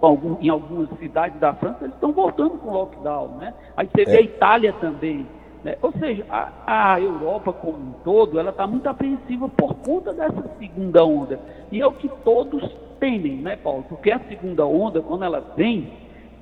algum, 0.00 0.36
em 0.40 0.48
algumas 0.48 0.88
cidades 0.98 1.38
da 1.40 1.52
França, 1.52 1.78
eles 1.82 1.94
estão 1.94 2.12
voltando 2.12 2.50
com 2.58 2.70
lockdown, 2.70 3.38
né? 3.38 3.52
Aí 3.76 3.88
você 3.88 4.04
vê 4.04 4.16
é. 4.16 4.18
a 4.18 4.22
Itália 4.22 4.72
também. 4.74 5.26
Né? 5.64 5.76
Ou 5.82 5.92
seja, 5.92 6.24
a, 6.30 6.92
a, 6.92 7.00
Europa 7.00 7.52
como 7.52 7.76
um 7.76 7.92
todo, 8.04 8.38
ela 8.38 8.50
está 8.50 8.66
muito 8.66 8.88
apreensiva 8.88 9.48
por 9.48 9.74
conta 9.74 10.12
dessa 10.12 10.42
segunda 10.58 11.04
onda. 11.04 11.38
E 11.70 11.80
é 11.80 11.86
o 11.86 11.92
que 11.92 12.08
todos 12.24 12.62
temem, 12.98 13.36
né, 13.36 13.56
Paulo? 13.56 13.84
Porque 13.88 14.10
a 14.10 14.20
segunda 14.20 14.64
onda, 14.64 15.00
quando 15.02 15.24
ela 15.24 15.40
vem, 15.56 15.92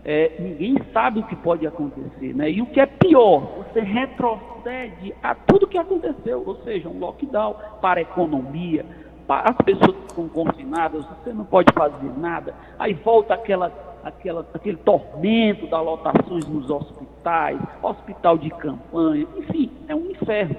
é, 0.05 0.33
ninguém 0.39 0.77
sabe 0.93 1.21
o 1.21 1.25
que 1.25 1.37
pode 1.37 1.67
acontecer, 1.67 2.35
né? 2.35 2.51
E 2.51 2.63
o 2.63 2.67
que 2.67 2.81
é 2.81 2.87
pior, 2.87 3.41
você 3.59 3.81
retrocede 3.81 5.15
a 5.23 5.35
tudo 5.35 5.67
que 5.67 5.79
aconteceu, 5.79 6.43
ou 6.47 6.57
seja, 6.63 6.89
um 6.89 6.99
lockdown 6.99 7.55
para 7.81 8.01
a 8.01 8.03
economia, 8.03 8.87
as 9.29 9.57
pessoas 9.59 9.95
ficam 10.09 10.29
confinadas, 10.29 11.05
você 11.05 11.33
não 11.33 11.45
pode 11.45 11.73
fazer 11.75 12.11
nada, 12.19 12.55
aí 12.79 12.95
volta 12.95 13.35
aquela, 13.35 13.71
aquela, 14.03 14.47
aquele 14.55 14.77
tormento 14.79 15.67
das 15.67 15.85
lotações 15.85 16.47
nos 16.47 16.71
hospitais, 16.71 17.59
hospital 17.83 18.39
de 18.39 18.51
campanha, 18.51 19.27
enfim, 19.37 19.71
é 19.89 19.95
um 19.95 20.11
inferno. 20.11 20.57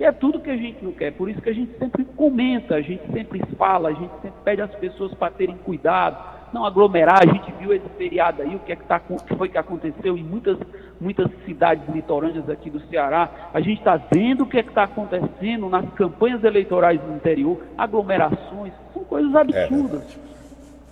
E 0.00 0.04
é 0.04 0.10
tudo 0.10 0.40
que 0.40 0.50
a 0.50 0.56
gente 0.56 0.84
não 0.84 0.92
quer, 0.92 1.12
por 1.12 1.28
isso 1.28 1.40
que 1.40 1.50
a 1.50 1.54
gente 1.54 1.78
sempre 1.78 2.04
comenta, 2.04 2.74
a 2.74 2.80
gente 2.80 3.02
sempre 3.12 3.40
fala, 3.56 3.90
a 3.90 3.92
gente 3.92 4.12
sempre 4.20 4.40
pede 4.42 4.62
às 4.62 4.74
pessoas 4.74 5.14
para 5.14 5.32
terem 5.32 5.56
cuidado, 5.58 6.16
não 6.52 6.64
aglomerar. 6.66 7.22
A 7.22 7.32
gente 7.32 7.52
viu 7.52 7.72
esse 7.72 7.88
feriado 7.90 8.42
aí, 8.42 8.54
o 8.54 8.58
que, 8.58 8.72
é 8.72 8.76
que, 8.76 8.84
tá, 8.84 8.98
que 8.98 9.34
foi 9.36 9.48
que 9.48 9.58
aconteceu 9.58 10.16
em 10.16 10.22
muitas, 10.22 10.58
muitas 11.00 11.30
cidades 11.44 11.86
litorâneas 11.88 12.48
aqui 12.48 12.68
do 12.68 12.80
Ceará. 12.88 13.30
A 13.54 13.60
gente 13.60 13.78
está 13.78 13.96
vendo 14.12 14.42
o 14.42 14.46
que 14.46 14.58
é 14.58 14.60
está 14.60 14.84
acontecendo 14.84 15.68
nas 15.68 15.88
campanhas 15.90 16.42
eleitorais 16.42 17.00
do 17.00 17.12
interior, 17.14 17.62
aglomerações, 17.76 18.72
são 18.92 19.04
coisas 19.04 19.34
absurdas. 19.34 20.18
É 20.28 20.32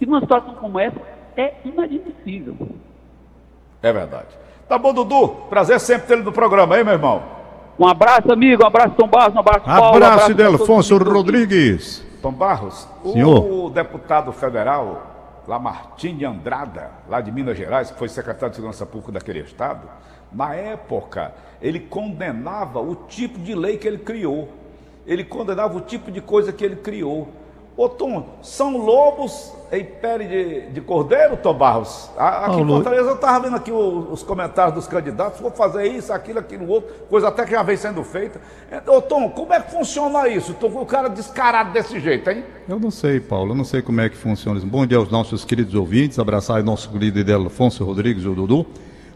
e 0.00 0.07
numa 0.07 0.21
situação 0.21 0.54
como 0.54 0.78
essa, 0.78 0.99
é 1.40 1.54
inadmissível. 1.64 2.56
É 3.82 3.92
verdade. 3.92 4.28
Tá 4.68 4.78
bom, 4.78 4.92
Dudu. 4.92 5.28
Prazer 5.49 5.80
sempre 5.80 6.09
tê-lo 6.09 6.23
no 6.23 6.32
programa, 6.32 6.78
hein, 6.78 6.85
meu 6.85 6.94
irmão? 6.94 7.23
Um 7.78 7.87
abraço, 7.87 8.30
amigo. 8.30 8.62
Um 8.62 8.66
abraço, 8.66 8.94
Tom 8.94 9.09
Barros. 9.09 9.35
Um 9.35 9.40
abraço, 9.40 9.64
Paulo. 9.64 9.97
Abraço, 9.97 10.12
um 10.12 10.14
abraço 10.14 10.35
Delfonso 10.35 10.99
Rodrigues. 10.99 12.06
Tom 12.20 12.32
Barros, 12.32 12.87
Senhor. 13.02 13.66
o 13.66 13.70
deputado 13.70 14.30
federal 14.32 15.06
Lamartine 15.49 16.25
Andrada, 16.25 16.90
lá 17.09 17.20
de 17.20 17.32
Minas 17.32 17.56
Gerais, 17.56 17.90
que 17.90 17.99
foi 17.99 18.09
secretário 18.09 18.50
de 18.50 18.56
Segurança 18.56 18.85
Pública 18.85 19.12
daquele 19.12 19.40
estado, 19.40 19.88
na 20.32 20.54
época, 20.54 21.35
ele 21.61 21.80
condenava 21.80 22.80
o 22.80 22.94
tipo 22.94 23.38
de 23.38 23.54
lei 23.54 23.76
que 23.76 23.88
ele 23.88 23.99
criou. 23.99 24.49
Ele 25.06 25.25
condenava 25.25 25.76
o 25.76 25.80
tipo 25.80 26.11
de 26.11 26.20
coisa 26.20 26.52
que 26.52 26.64
ele 26.64 26.76
criou. 26.76 27.28
Ô 27.80 27.88
Tom, 27.88 28.26
são 28.42 28.76
lobos 28.76 29.54
em 29.72 29.82
pele 29.82 30.26
de, 30.26 30.70
de 30.70 30.80
cordeiro, 30.82 31.38
Tom 31.38 31.54
Barros? 31.54 32.10
Aqui 32.14 32.60
em 32.60 32.66
Fortaleza 32.66 33.08
eu 33.08 33.14
estava 33.14 33.40
vendo 33.40 33.56
aqui 33.56 33.72
os, 33.72 34.12
os, 34.12 34.22
comentários 34.22 34.75
dos 34.75 34.87
candidatos, 34.87 35.40
vou 35.40 35.50
fazer 35.50 35.87
isso, 35.87 36.12
aquilo, 36.12 36.40
aquilo, 36.40 36.68
outro, 36.68 36.92
coisa 37.08 37.28
até 37.28 37.42
que 37.46 37.52
já 37.52 37.62
vem 37.62 37.78
sendo 37.78 38.04
feita. 38.04 38.38
Ô 38.87 39.00
Tom, 39.00 39.30
como 39.30 39.54
é 39.54 39.62
que 39.62 39.70
funciona 39.70 40.28
isso? 40.28 40.52
Tô 40.52 40.68
com 40.68 40.82
o 40.82 40.84
cara 40.84 41.08
descarado 41.08 41.72
desse 41.72 41.99
jeito, 42.00 42.28
hein? 42.28 42.44
Eu 42.68 42.78
não 42.78 42.90
sei, 42.90 43.18
Paulo, 43.18 43.52
eu 43.52 43.56
não 43.56 43.64
sei 43.64 43.80
como 43.80 43.99
é 44.02 44.10
que 44.10 44.16
funciona 44.18 44.58
isso. 44.58 44.66
Bom 44.66 44.84
dia 44.84 44.99
aos 44.99 45.08
nossos 45.08 45.42
queridos 45.42 45.75
ouvintes, 45.75 46.18
abraçar 46.18 46.60
o 46.60 46.62
nosso 46.62 46.90
querido 46.90 47.46
Afonso 47.46 47.82
Rodrigues, 47.82 48.26
o 48.26 48.34
Dudu. 48.34 48.66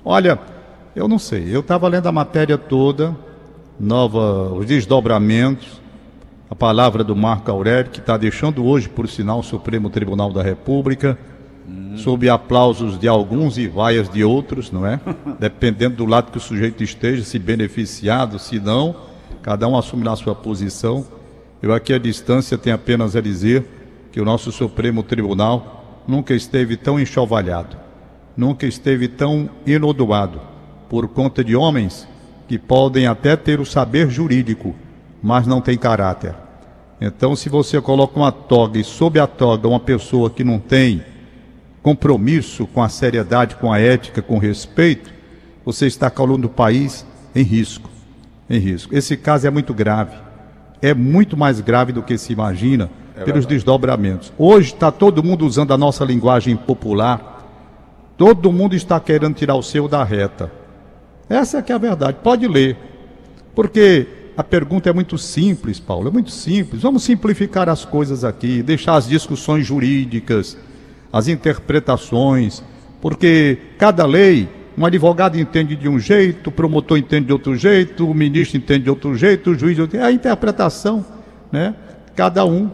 Olha, 0.02 0.38
eu 0.96 1.06
não 1.06 1.18
sei, 1.18 1.54
eu 1.54 1.60
estava 1.60 1.86
lendo 1.86 2.06
a 2.06 2.12
matéria 2.12 2.56
toda, 2.56 3.14
nova, 3.78 4.54
os 4.54 4.64
desdobramentos, 4.64 5.83
a 6.54 6.56
palavra 6.56 7.02
do 7.02 7.16
Marco 7.16 7.50
Aurélio, 7.50 7.90
que 7.90 7.98
está 7.98 8.16
deixando 8.16 8.64
hoje, 8.64 8.88
por 8.88 9.08
sinal, 9.08 9.40
o 9.40 9.42
Supremo 9.42 9.90
Tribunal 9.90 10.32
da 10.32 10.40
República, 10.40 11.18
hum. 11.68 11.96
sob 11.96 12.28
aplausos 12.28 12.96
de 12.96 13.08
alguns 13.08 13.58
e 13.58 13.66
vaias 13.66 14.08
de 14.08 14.22
outros, 14.22 14.70
não 14.70 14.86
é? 14.86 15.00
Dependendo 15.40 15.96
do 15.96 16.06
lado 16.06 16.30
que 16.30 16.38
o 16.38 16.40
sujeito 16.40 16.84
esteja, 16.84 17.24
se 17.24 17.40
beneficiado, 17.40 18.38
se 18.38 18.60
não, 18.60 18.94
cada 19.42 19.66
um 19.66 19.76
assumirá 19.76 20.12
a 20.12 20.16
sua 20.16 20.32
posição. 20.32 21.04
Eu 21.60 21.74
aqui 21.74 21.92
à 21.92 21.98
distância 21.98 22.56
tenho 22.56 22.76
apenas 22.76 23.16
a 23.16 23.20
dizer 23.20 23.66
que 24.12 24.20
o 24.20 24.24
nosso 24.24 24.52
Supremo 24.52 25.02
Tribunal 25.02 26.04
nunca 26.06 26.34
esteve 26.34 26.76
tão 26.76 27.00
enxovalhado, 27.00 27.76
nunca 28.36 28.64
esteve 28.64 29.08
tão 29.08 29.50
enodoado, 29.66 30.40
por 30.88 31.08
conta 31.08 31.42
de 31.42 31.56
homens 31.56 32.06
que 32.46 32.60
podem 32.60 33.08
até 33.08 33.34
ter 33.34 33.58
o 33.58 33.66
saber 33.66 34.08
jurídico, 34.08 34.72
mas 35.20 35.48
não 35.48 35.60
tem 35.60 35.76
caráter. 35.76 36.43
Então, 37.06 37.36
se 37.36 37.50
você 37.50 37.78
coloca 37.82 38.18
uma 38.18 38.32
toga 38.32 38.78
e 38.78 38.84
sob 38.84 39.20
a 39.20 39.26
toga 39.26 39.68
uma 39.68 39.78
pessoa 39.78 40.30
que 40.30 40.42
não 40.42 40.58
tem 40.58 41.04
compromisso 41.82 42.66
com 42.66 42.82
a 42.82 42.88
seriedade, 42.88 43.56
com 43.56 43.70
a 43.70 43.78
ética, 43.78 44.22
com 44.22 44.38
respeito, 44.38 45.12
você 45.66 45.86
está 45.86 46.08
colocando 46.08 46.46
o 46.46 46.48
país 46.48 47.04
em 47.34 47.42
risco. 47.42 47.90
Em 48.48 48.58
risco. 48.58 48.96
Esse 48.96 49.18
caso 49.18 49.46
é 49.46 49.50
muito 49.50 49.74
grave. 49.74 50.16
É 50.80 50.94
muito 50.94 51.36
mais 51.36 51.60
grave 51.60 51.92
do 51.92 52.02
que 52.02 52.16
se 52.16 52.32
imagina 52.32 52.84
é 53.14 53.18
pelos 53.18 53.40
verdade. 53.40 53.48
desdobramentos. 53.48 54.32
Hoje 54.38 54.72
está 54.72 54.90
todo 54.90 55.22
mundo 55.22 55.46
usando 55.46 55.74
a 55.74 55.78
nossa 55.78 56.06
linguagem 56.06 56.56
popular. 56.56 57.46
Todo 58.16 58.50
mundo 58.50 58.74
está 58.74 58.98
querendo 58.98 59.34
tirar 59.34 59.56
o 59.56 59.62
seu 59.62 59.86
da 59.86 60.02
reta. 60.02 60.50
Essa 61.28 61.58
é 61.58 61.62
que 61.62 61.70
é 61.70 61.74
a 61.74 61.78
verdade. 61.78 62.16
Pode 62.22 62.48
ler. 62.48 62.78
Porque 63.54 64.06
a 64.36 64.42
pergunta 64.42 64.90
é 64.90 64.92
muito 64.92 65.16
simples, 65.16 65.78
Paulo, 65.78 66.08
é 66.08 66.10
muito 66.10 66.30
simples. 66.30 66.82
Vamos 66.82 67.04
simplificar 67.04 67.68
as 67.68 67.84
coisas 67.84 68.24
aqui, 68.24 68.62
deixar 68.62 68.96
as 68.96 69.06
discussões 69.06 69.64
jurídicas, 69.66 70.56
as 71.12 71.28
interpretações, 71.28 72.62
porque 73.00 73.58
cada 73.78 74.04
lei, 74.04 74.48
um 74.76 74.84
advogado 74.84 75.38
entende 75.38 75.76
de 75.76 75.88
um 75.88 76.00
jeito, 76.00 76.48
o 76.48 76.52
promotor 76.52 76.98
entende 76.98 77.26
de 77.26 77.32
outro 77.32 77.54
jeito, 77.54 78.10
o 78.10 78.14
ministro 78.14 78.56
entende 78.56 78.84
de 78.84 78.90
outro 78.90 79.14
jeito, 79.16 79.50
o 79.50 79.54
juiz 79.58 79.76
de 79.76 79.82
outro 79.82 79.96
jeito. 79.96 80.04
É 80.04 80.08
a 80.08 80.12
interpretação, 80.12 81.06
né? 81.52 81.74
Cada 82.16 82.44
um. 82.44 82.70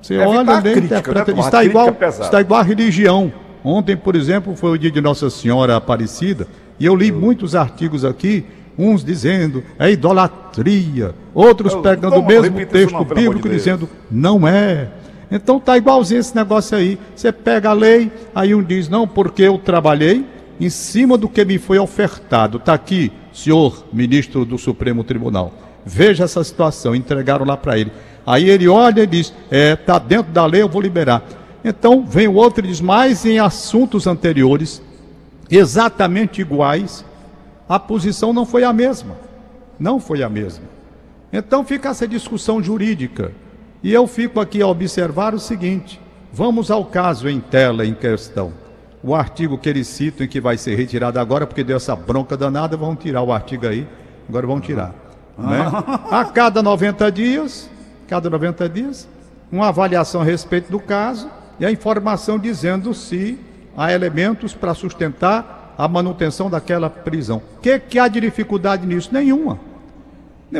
Você 0.00 0.14
é 0.14 0.26
olha, 0.26 0.60
lê, 0.60 0.78
interpreta. 0.78 1.32
Né? 1.32 1.40
Está, 1.40 1.64
igual, 1.64 1.96
está 2.20 2.40
igual 2.40 2.60
a 2.60 2.62
religião. 2.62 3.32
Ontem, 3.64 3.96
por 3.96 4.14
exemplo, 4.14 4.54
foi 4.54 4.70
o 4.70 4.78
dia 4.78 4.90
de 4.90 5.00
Nossa 5.00 5.30
Senhora 5.30 5.76
Aparecida, 5.76 6.46
e 6.78 6.86
eu 6.86 6.94
li 6.94 7.10
muitos 7.10 7.56
artigos 7.56 8.04
aqui 8.04 8.44
uns 8.78 9.04
dizendo 9.04 9.62
é 9.78 9.90
idolatria, 9.90 11.14
outros 11.34 11.74
pegando 11.74 12.16
o 12.16 12.26
mesmo 12.26 12.64
texto 12.66 13.04
bíblico 13.04 13.48
de 13.48 13.54
dizendo 13.54 13.88
não 14.10 14.46
é. 14.46 14.88
Então 15.30 15.58
tá 15.58 15.76
igualzinho 15.78 16.20
esse 16.20 16.36
negócio 16.36 16.76
aí. 16.76 16.98
Você 17.14 17.32
pega 17.32 17.70
a 17.70 17.72
lei, 17.72 18.12
aí 18.34 18.54
um 18.54 18.62
diz 18.62 18.88
não, 18.88 19.08
porque 19.08 19.42
eu 19.42 19.56
trabalhei 19.58 20.26
em 20.60 20.68
cima 20.68 21.16
do 21.16 21.28
que 21.28 21.44
me 21.44 21.58
foi 21.58 21.78
ofertado. 21.78 22.58
Está 22.58 22.74
aqui, 22.74 23.10
senhor 23.32 23.84
ministro 23.92 24.44
do 24.44 24.58
Supremo 24.58 25.02
Tribunal. 25.02 25.52
Veja 25.84 26.24
essa 26.24 26.44
situação, 26.44 26.94
entregaram 26.94 27.44
lá 27.44 27.56
para 27.56 27.78
ele. 27.78 27.90
Aí 28.26 28.48
ele 28.48 28.68
olha 28.68 29.02
e 29.02 29.06
diz: 29.06 29.32
é, 29.50 29.74
tá 29.74 29.98
dentro 29.98 30.32
da 30.32 30.46
lei, 30.46 30.62
eu 30.62 30.68
vou 30.68 30.82
liberar. 30.82 31.22
Então 31.64 32.04
vem 32.04 32.28
o 32.28 32.34
outro 32.34 32.64
e 32.64 32.68
diz: 32.68 32.80
mas 32.80 33.24
em 33.24 33.38
assuntos 33.38 34.06
anteriores, 34.06 34.82
exatamente 35.50 36.40
iguais, 36.40 37.04
a 37.72 37.78
posição 37.78 38.34
não 38.34 38.44
foi 38.44 38.64
a 38.64 38.72
mesma. 38.72 39.16
Não 39.80 39.98
foi 39.98 40.22
a 40.22 40.28
mesma. 40.28 40.66
Então 41.32 41.64
fica 41.64 41.88
essa 41.88 42.06
discussão 42.06 42.62
jurídica. 42.62 43.32
E 43.82 43.90
eu 43.94 44.06
fico 44.06 44.38
aqui 44.40 44.60
a 44.60 44.66
observar 44.66 45.34
o 45.34 45.38
seguinte: 45.38 45.98
vamos 46.30 46.70
ao 46.70 46.84
caso 46.84 47.30
em 47.30 47.40
tela 47.40 47.86
em 47.86 47.94
questão. 47.94 48.52
O 49.02 49.14
artigo 49.14 49.56
que 49.56 49.70
eles 49.70 49.88
citam 49.88 50.26
que 50.26 50.38
vai 50.38 50.58
ser 50.58 50.76
retirado 50.76 51.18
agora, 51.18 51.46
porque 51.46 51.64
deu 51.64 51.78
essa 51.78 51.96
bronca 51.96 52.36
danada, 52.36 52.76
vão 52.76 52.94
tirar 52.94 53.22
o 53.22 53.32
artigo 53.32 53.66
aí. 53.66 53.88
Agora 54.28 54.46
vão 54.46 54.60
tirar. 54.60 54.94
Né? 55.38 55.64
A 56.10 56.26
cada 56.26 56.62
90 56.62 57.10
dias, 57.10 57.70
cada 58.06 58.28
90 58.28 58.68
dias, 58.68 59.08
uma 59.50 59.68
avaliação 59.68 60.20
a 60.20 60.24
respeito 60.24 60.70
do 60.70 60.78
caso 60.78 61.26
e 61.58 61.64
a 61.64 61.72
informação 61.72 62.38
dizendo 62.38 62.92
se 62.92 63.38
há 63.74 63.90
elementos 63.94 64.52
para 64.52 64.74
sustentar 64.74 65.61
a 65.82 65.88
manutenção 65.88 66.48
daquela 66.48 66.88
prisão. 66.88 67.42
O 67.56 67.60
que, 67.60 67.76
que 67.76 67.98
há 67.98 68.06
de 68.06 68.20
dificuldade 68.20 68.86
nisso? 68.86 69.08
Nenhuma. 69.12 69.58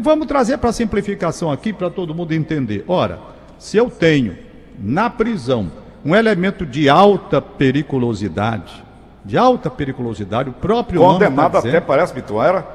Vamos 0.02 0.26
trazer 0.26 0.58
para 0.58 0.72
simplificação 0.72 1.52
aqui 1.52 1.72
para 1.72 1.88
todo 1.88 2.12
mundo 2.12 2.32
entender. 2.32 2.84
Ora, 2.88 3.20
se 3.56 3.76
eu 3.76 3.88
tenho 3.88 4.36
na 4.80 5.08
prisão 5.08 5.70
um 6.04 6.16
elemento 6.16 6.66
de 6.66 6.88
alta 6.88 7.40
periculosidade, 7.40 8.82
de 9.24 9.38
alta 9.38 9.70
periculosidade, 9.70 10.50
o 10.50 10.54
próprio 10.54 11.00
Condenado 11.00 11.52
tá 11.52 11.58
até, 11.60 11.80
parece, 11.80 12.12
Vitor, 12.12 12.44
era? 12.44 12.66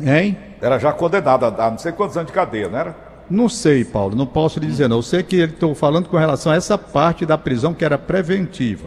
Hein? 0.00 0.38
Era 0.62 0.78
já 0.78 0.92
condenado 0.92 1.44
a 1.44 1.70
não 1.72 1.78
sei 1.78 1.90
quantos 1.90 2.16
anos 2.16 2.28
de 2.28 2.34
cadeia, 2.34 2.68
não 2.68 2.78
era? 2.78 2.96
Não 3.28 3.48
sei, 3.48 3.84
Paulo, 3.84 4.14
não 4.14 4.26
posso 4.26 4.60
lhe 4.60 4.66
dizer 4.66 4.88
não. 4.88 4.98
Eu 4.98 5.02
sei 5.02 5.24
que 5.24 5.38
estou 5.38 5.74
falando 5.74 6.08
com 6.08 6.16
relação 6.16 6.52
a 6.52 6.54
essa 6.54 6.78
parte 6.78 7.26
da 7.26 7.36
prisão 7.36 7.74
que 7.74 7.84
era 7.84 7.98
preventiva. 7.98 8.86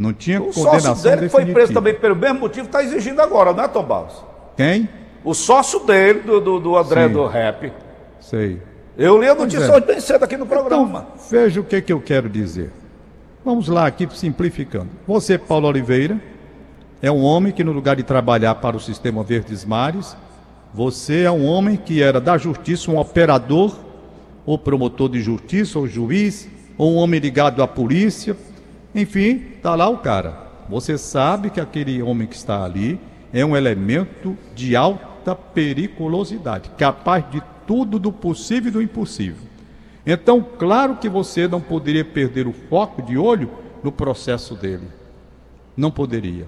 Não 0.00 0.14
tinha 0.14 0.40
o 0.40 0.46
condenação 0.46 0.96
sócio 0.96 1.10
dele 1.10 1.28
foi 1.28 1.44
preso 1.44 1.74
também 1.74 1.92
pelo 1.92 2.16
mesmo 2.16 2.40
motivo 2.40 2.64
está 2.64 2.82
exigindo 2.82 3.20
agora, 3.20 3.52
não 3.52 3.62
é, 3.62 3.68
Tom 3.68 3.84
Barros? 3.84 4.24
Quem? 4.56 4.88
O 5.22 5.34
sócio 5.34 5.80
dele, 5.80 6.20
do, 6.20 6.40
do, 6.40 6.58
do 6.58 6.74
André 6.74 7.06
Sim. 7.06 7.12
do 7.12 7.26
Rap. 7.26 7.70
Sei. 8.18 8.62
Eu 8.96 9.20
li 9.20 9.28
a 9.28 9.34
notícia 9.34 9.66
é. 9.66 9.70
hoje 9.70 9.84
bem 9.84 10.00
cedo 10.00 10.24
aqui 10.24 10.38
no 10.38 10.46
programa. 10.46 11.06
Então, 11.14 11.28
veja 11.30 11.60
o 11.60 11.64
que, 11.64 11.82
que 11.82 11.92
eu 11.92 12.00
quero 12.00 12.30
dizer. 12.30 12.72
Vamos 13.44 13.68
lá, 13.68 13.86
aqui 13.86 14.08
simplificando. 14.14 14.88
Você, 15.06 15.36
Paulo 15.36 15.68
Oliveira, 15.68 16.18
é 17.02 17.12
um 17.12 17.22
homem 17.22 17.52
que, 17.52 17.62
no 17.62 17.72
lugar 17.72 17.94
de 17.94 18.02
trabalhar 18.02 18.54
para 18.54 18.78
o 18.78 18.80
sistema 18.80 19.22
Verdes 19.22 19.66
Mares, 19.66 20.16
você 20.72 21.24
é 21.24 21.30
um 21.30 21.44
homem 21.44 21.76
que 21.76 22.02
era 22.02 22.18
da 22.18 22.38
justiça, 22.38 22.90
um 22.90 22.98
operador, 22.98 23.78
ou 24.46 24.56
promotor 24.56 25.10
de 25.10 25.20
justiça, 25.20 25.78
ou 25.78 25.86
juiz, 25.86 26.48
ou 26.78 26.94
um 26.94 26.96
homem 26.96 27.20
ligado 27.20 27.62
à 27.62 27.68
polícia. 27.68 28.34
Enfim, 28.94 29.52
está 29.56 29.74
lá 29.74 29.88
o 29.88 29.98
cara. 29.98 30.48
Você 30.68 30.96
sabe 30.96 31.50
que 31.50 31.60
aquele 31.60 32.02
homem 32.02 32.26
que 32.26 32.36
está 32.36 32.64
ali 32.64 33.00
é 33.32 33.44
um 33.44 33.56
elemento 33.56 34.36
de 34.54 34.74
alta 34.74 35.34
periculosidade, 35.34 36.70
capaz 36.76 37.28
de 37.30 37.42
tudo 37.66 37.98
do 37.98 38.12
possível 38.12 38.68
e 38.68 38.72
do 38.72 38.82
impossível. 38.82 39.48
Então, 40.04 40.44
claro 40.58 40.96
que 40.96 41.08
você 41.08 41.46
não 41.46 41.60
poderia 41.60 42.04
perder 42.04 42.46
o 42.46 42.52
foco 42.52 43.02
de 43.02 43.16
olho 43.16 43.50
no 43.82 43.92
processo 43.92 44.54
dele. 44.54 44.88
Não 45.76 45.90
poderia. 45.90 46.46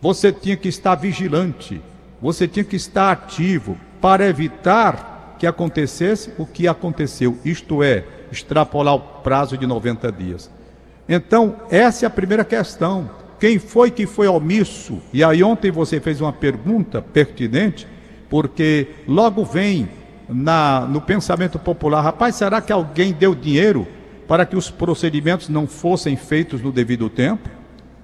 Você 0.00 0.32
tinha 0.32 0.56
que 0.56 0.68
estar 0.68 0.94
vigilante, 0.94 1.80
você 2.20 2.46
tinha 2.46 2.64
que 2.64 2.76
estar 2.76 3.10
ativo 3.10 3.76
para 4.00 4.26
evitar 4.26 5.36
que 5.38 5.46
acontecesse 5.46 6.32
o 6.36 6.44
que 6.44 6.66
aconteceu, 6.66 7.38
isto 7.44 7.82
é, 7.82 8.04
extrapolar 8.30 8.94
o 8.94 9.00
prazo 9.00 9.56
de 9.56 9.66
90 9.66 10.10
dias. 10.12 10.50
Então, 11.08 11.56
essa 11.70 12.04
é 12.04 12.06
a 12.06 12.10
primeira 12.10 12.44
questão. 12.44 13.10
Quem 13.40 13.58
foi 13.58 13.90
que 13.90 14.06
foi 14.06 14.26
omisso? 14.26 14.98
E 15.12 15.24
aí 15.24 15.42
ontem 15.42 15.70
você 15.70 16.00
fez 16.00 16.20
uma 16.20 16.32
pergunta 16.32 17.00
pertinente, 17.00 17.86
porque 18.28 18.88
logo 19.06 19.44
vem 19.44 19.88
na, 20.28 20.80
no 20.80 21.00
pensamento 21.00 21.58
popular, 21.58 22.02
rapaz, 22.02 22.34
será 22.34 22.60
que 22.60 22.72
alguém 22.72 23.12
deu 23.12 23.34
dinheiro 23.34 23.86
para 24.26 24.44
que 24.44 24.56
os 24.56 24.70
procedimentos 24.70 25.48
não 25.48 25.66
fossem 25.66 26.16
feitos 26.16 26.60
no 26.60 26.70
devido 26.70 27.08
tempo? 27.08 27.48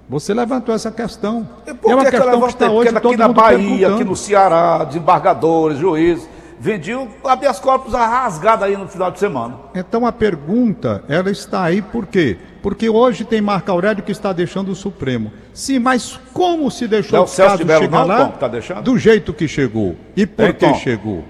Você 0.09 0.33
levantou 0.33 0.75
essa 0.75 0.91
questão. 0.91 1.49
E 1.67 1.75
por 1.75 1.91
é 1.91 1.95
uma 1.95 2.05
que 2.05 2.11
que 2.11 2.17
questão 2.17 2.41
que 2.41 2.47
está 2.49 2.71
hoje 2.71 2.97
aqui 2.97 3.17
na 3.17 3.29
Bahia, 3.29 3.95
aqui 3.95 4.05
no 4.05 4.15
Ceará, 4.15 4.85
desembargadores, 4.85 5.79
juízes, 5.79 6.29
vendiam 6.61 7.09
habeas 7.25 7.59
corpus 7.59 7.93
rasgadas 7.93 8.69
aí 8.69 8.77
no 8.77 8.87
final 8.87 9.11
de 9.11 9.19
semana. 9.19 9.57
Então 9.75 10.07
a 10.07 10.13
pergunta, 10.13 11.03
ela 11.09 11.31
está 11.31 11.65
aí 11.65 11.83
por 11.83 12.07
quê? 12.07 12.39
Porque 12.65 12.89
hoje 12.89 13.25
tem 13.25 13.43
Marco 13.43 13.71
Aurélio 13.71 14.03
que 14.03 14.11
está 14.11 14.33
deixando 14.33 14.71
o 14.71 14.75
Supremo. 14.75 15.31
Sim, 15.53 15.81
mas 15.81 16.19
como 16.33 16.71
se 16.71 16.89
deixou 16.89 17.19
Não 17.19 17.25
o 17.27 17.29
Celso 17.29 17.51
caso 17.51 17.63
de 17.63 17.67
Mello 17.67 17.83
chegar 17.83 17.99
não, 17.99 18.07
lá? 18.07 18.25
Tom, 18.25 18.35
está 18.37 18.49
deixando? 18.49 18.83
Do 18.85 18.97
jeito 18.97 19.35
que 19.35 19.47
chegou. 19.47 19.95
E 20.17 20.27
por 20.27 20.55
que 20.55 20.73
chegou? 20.77 21.25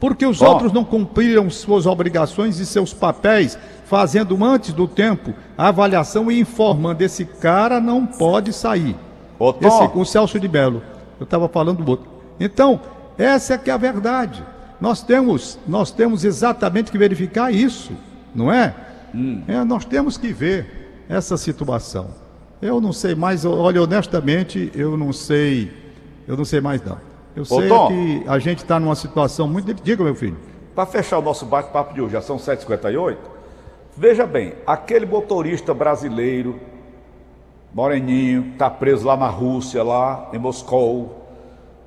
Porque 0.00 0.26
os 0.26 0.40
Tom? 0.40 0.46
outros 0.46 0.72
não 0.72 0.82
cumpriram 0.82 1.48
suas 1.50 1.86
obrigações 1.86 2.58
e 2.58 2.66
seus 2.66 2.92
papéis, 2.92 3.56
fazendo 3.84 4.44
antes 4.44 4.72
do 4.72 4.88
tempo 4.88 5.32
a 5.56 5.68
avaliação 5.68 6.28
e 6.32 6.40
informando 6.40 7.00
esse 7.04 7.26
cara 7.26 7.80
não 7.80 8.04
pode 8.04 8.52
sair. 8.52 8.96
Ô, 9.38 9.52
Tom, 9.52 9.68
Esse, 9.68 9.90
o 9.94 10.04
Celso 10.04 10.40
de 10.40 10.48
Belo. 10.48 10.82
Eu 11.20 11.22
estava 11.22 11.48
falando 11.48 11.84
do 11.84 11.88
outro. 11.88 12.10
Então, 12.40 12.80
essa 13.16 13.54
é 13.54 13.58
que 13.58 13.70
é 13.70 13.72
a 13.72 13.76
verdade. 13.76 14.42
Nós 14.80 15.00
temos, 15.00 15.60
nós 15.64 15.92
temos 15.92 16.24
exatamente 16.24 16.90
que 16.90 16.98
verificar 16.98 17.54
isso, 17.54 17.92
não 18.34 18.52
é? 18.52 18.74
Hum. 19.14 19.42
É, 19.46 19.62
nós 19.64 19.84
temos 19.84 20.16
que 20.16 20.32
ver 20.32 21.04
essa 21.08 21.36
situação. 21.36 22.08
Eu 22.60 22.80
não 22.80 22.92
sei 22.92 23.14
mais, 23.14 23.44
olha, 23.44 23.82
honestamente, 23.82 24.70
eu 24.74 24.96
não 24.96 25.12
sei, 25.12 25.70
eu 26.26 26.36
não 26.36 26.44
sei 26.44 26.60
mais 26.60 26.82
não. 26.82 26.98
Eu 27.34 27.44
sei 27.44 27.68
Tom. 27.68 27.88
que 27.88 28.24
a 28.26 28.38
gente 28.38 28.58
está 28.58 28.78
numa 28.78 28.94
situação 28.94 29.48
muito. 29.48 29.72
Diga, 29.74 30.04
meu 30.04 30.14
filho. 30.14 30.36
para 30.74 30.86
fechar 30.86 31.18
o 31.18 31.22
nosso 31.22 31.44
bate-papo 31.46 31.94
de 31.94 32.00
hoje, 32.00 32.12
já 32.12 32.20
são 32.20 32.36
7h58. 32.36 33.16
Veja 33.96 34.26
bem, 34.26 34.54
aquele 34.66 35.04
motorista 35.04 35.74
brasileiro, 35.74 36.58
Moreninho, 37.74 38.52
está 38.52 38.70
preso 38.70 39.06
lá 39.06 39.16
na 39.16 39.28
Rússia, 39.28 39.82
lá 39.82 40.30
em 40.32 40.38
Moscou, 40.38 41.21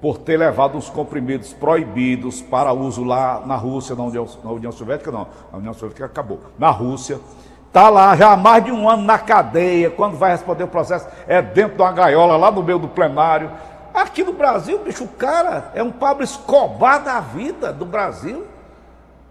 por 0.06 0.20
ter 0.20 0.38
levado 0.38 0.78
uns 0.78 0.88
comprimidos 0.88 1.52
proibidos 1.52 2.40
para 2.40 2.72
uso 2.72 3.04
lá 3.04 3.42
na 3.44 3.56
Rússia, 3.56 3.96
na 3.96 4.04
União, 4.04 4.28
na 4.44 4.52
União 4.52 4.72
Soviética, 4.72 5.12
não, 5.12 5.26
a 5.52 5.58
União 5.58 5.74
Soviética 5.74 6.06
acabou, 6.06 6.42
na 6.60 6.70
Rússia. 6.70 7.20
Está 7.66 7.90
lá 7.90 8.16
já 8.16 8.34
há 8.34 8.38
mais 8.38 8.64
de 8.64 8.72
um 8.72 8.88
ano 8.88 9.02
na 9.02 9.18
cadeia, 9.18 9.90
quando 9.90 10.16
vai 10.16 10.30
responder 10.30 10.64
o 10.64 10.68
processo, 10.68 11.08
é 11.28 11.42
dentro 11.42 11.78
de 11.78 11.82
uma 11.82 11.92
gaiola, 11.92 12.38
lá 12.38 12.52
no 12.52 12.62
meio 12.62 12.78
do 12.78 12.88
plenário. 12.88 13.50
Aqui 13.96 14.24
no 14.24 14.34
Brasil, 14.34 14.78
bicho, 14.78 15.06
o 15.06 15.08
cara 15.08 15.72
é 15.74 15.82
um 15.82 15.92
Pablo 15.92 16.24
Escobar 16.24 17.04
da 17.04 17.20
vida 17.20 17.74
do 17.74 17.84
Brasil. 17.84 18.46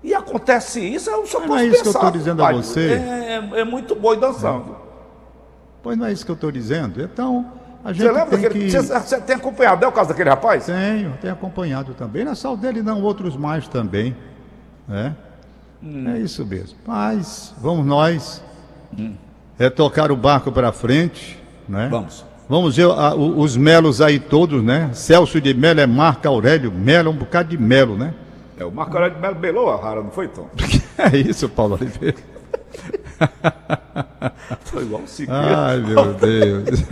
E 0.03 0.13
acontece 0.13 0.81
isso, 0.81 1.09
eu 1.09 1.25
só 1.25 1.39
Mas 1.39 1.47
posso 1.47 1.51
não 1.51 1.57
é 1.57 1.67
isso 1.69 1.83
que 1.85 1.89
eu 1.89 2.01
tô 2.01 2.11
dizendo 2.11 2.43
a 2.43 2.47
pai, 2.47 2.55
você. 2.57 2.95
É, 2.95 3.51
é- 3.55 3.61
é 3.61 3.65
muito 3.65 3.95
boi 3.95 4.17
dançando. 4.17 4.75
Pois 5.85 5.97
não 5.97 6.07
é 6.07 6.13
isso 6.13 6.25
que 6.25 6.33
eu 6.33 6.35
estou 6.35 6.51
dizendo. 6.51 7.01
Então, 7.01 7.53
a 7.64 7.64
Você 7.85 8.11
lembra 8.11 8.37
daquele. 8.39 8.65
que... 8.67 8.71
Você, 8.71 8.83
você 8.99 9.21
tem 9.21 9.37
acompanhado 9.37 9.85
é 9.85 9.89
o 9.89 9.93
caso 9.93 10.09
daquele 10.09 10.31
rapaz? 10.31 10.67
Tenho, 10.67 11.13
tenho 11.21 11.33
acompanhado 11.33 11.93
também. 11.95 12.25
Não 12.25 12.33
é 12.33 12.35
só 12.35 12.55
o 12.55 12.57
dele, 12.57 12.83
não, 12.83 13.03
outros 13.03 13.37
mais 13.37 13.69
também. 13.69 14.17
né? 14.89 15.15
É 16.15 16.19
isso 16.19 16.47
mesmo. 16.47 16.79
Mas 16.87 17.55
vamos 17.61 17.85
nós 17.85 18.43
é 19.59 19.69
tocar 19.69 20.11
o 20.11 20.17
barco 20.17 20.51
para 20.51 20.73
frente, 20.73 21.39
né? 21.69 21.89
Vamos. 21.91 22.25
Vamos 22.49 22.77
ver 22.77 22.87
ah, 22.91 23.15
o- 23.15 23.39
os 23.41 23.57
melos 23.57 24.01
aí 24.01 24.19
todos, 24.19 24.63
né? 24.63 24.91
Celso 24.95 25.41
de 25.41 25.53
Melo 25.53 25.81
é 25.81 25.87
Marco 25.87 26.27
Aurélio 26.27 26.73
Melo, 26.73 27.09
é 27.09 27.13
um 27.13 27.17
bocado 27.17 27.51
de 27.51 27.59
Melo, 27.59 27.97
né? 27.99 28.15
É 28.59 28.65
o 28.65 28.71
Marco 28.71 28.95
Aurélio 28.97 29.17
de 29.17 29.21
Melo 29.23 29.35
belou 29.35 29.71
a 29.71 29.77
rara, 29.77 30.03
não 30.03 30.11
foi, 30.11 30.29
Tom? 30.29 30.49
É 30.97 31.17
isso, 31.17 31.49
Paulo 31.49 31.75
Oliveira. 31.75 32.17
Foi 34.65 34.83
igual 34.83 35.03
o 35.03 35.07
Siqueira. 35.09 35.57
Ai, 35.57 35.77
meu 35.79 36.15
Deus. 36.15 36.85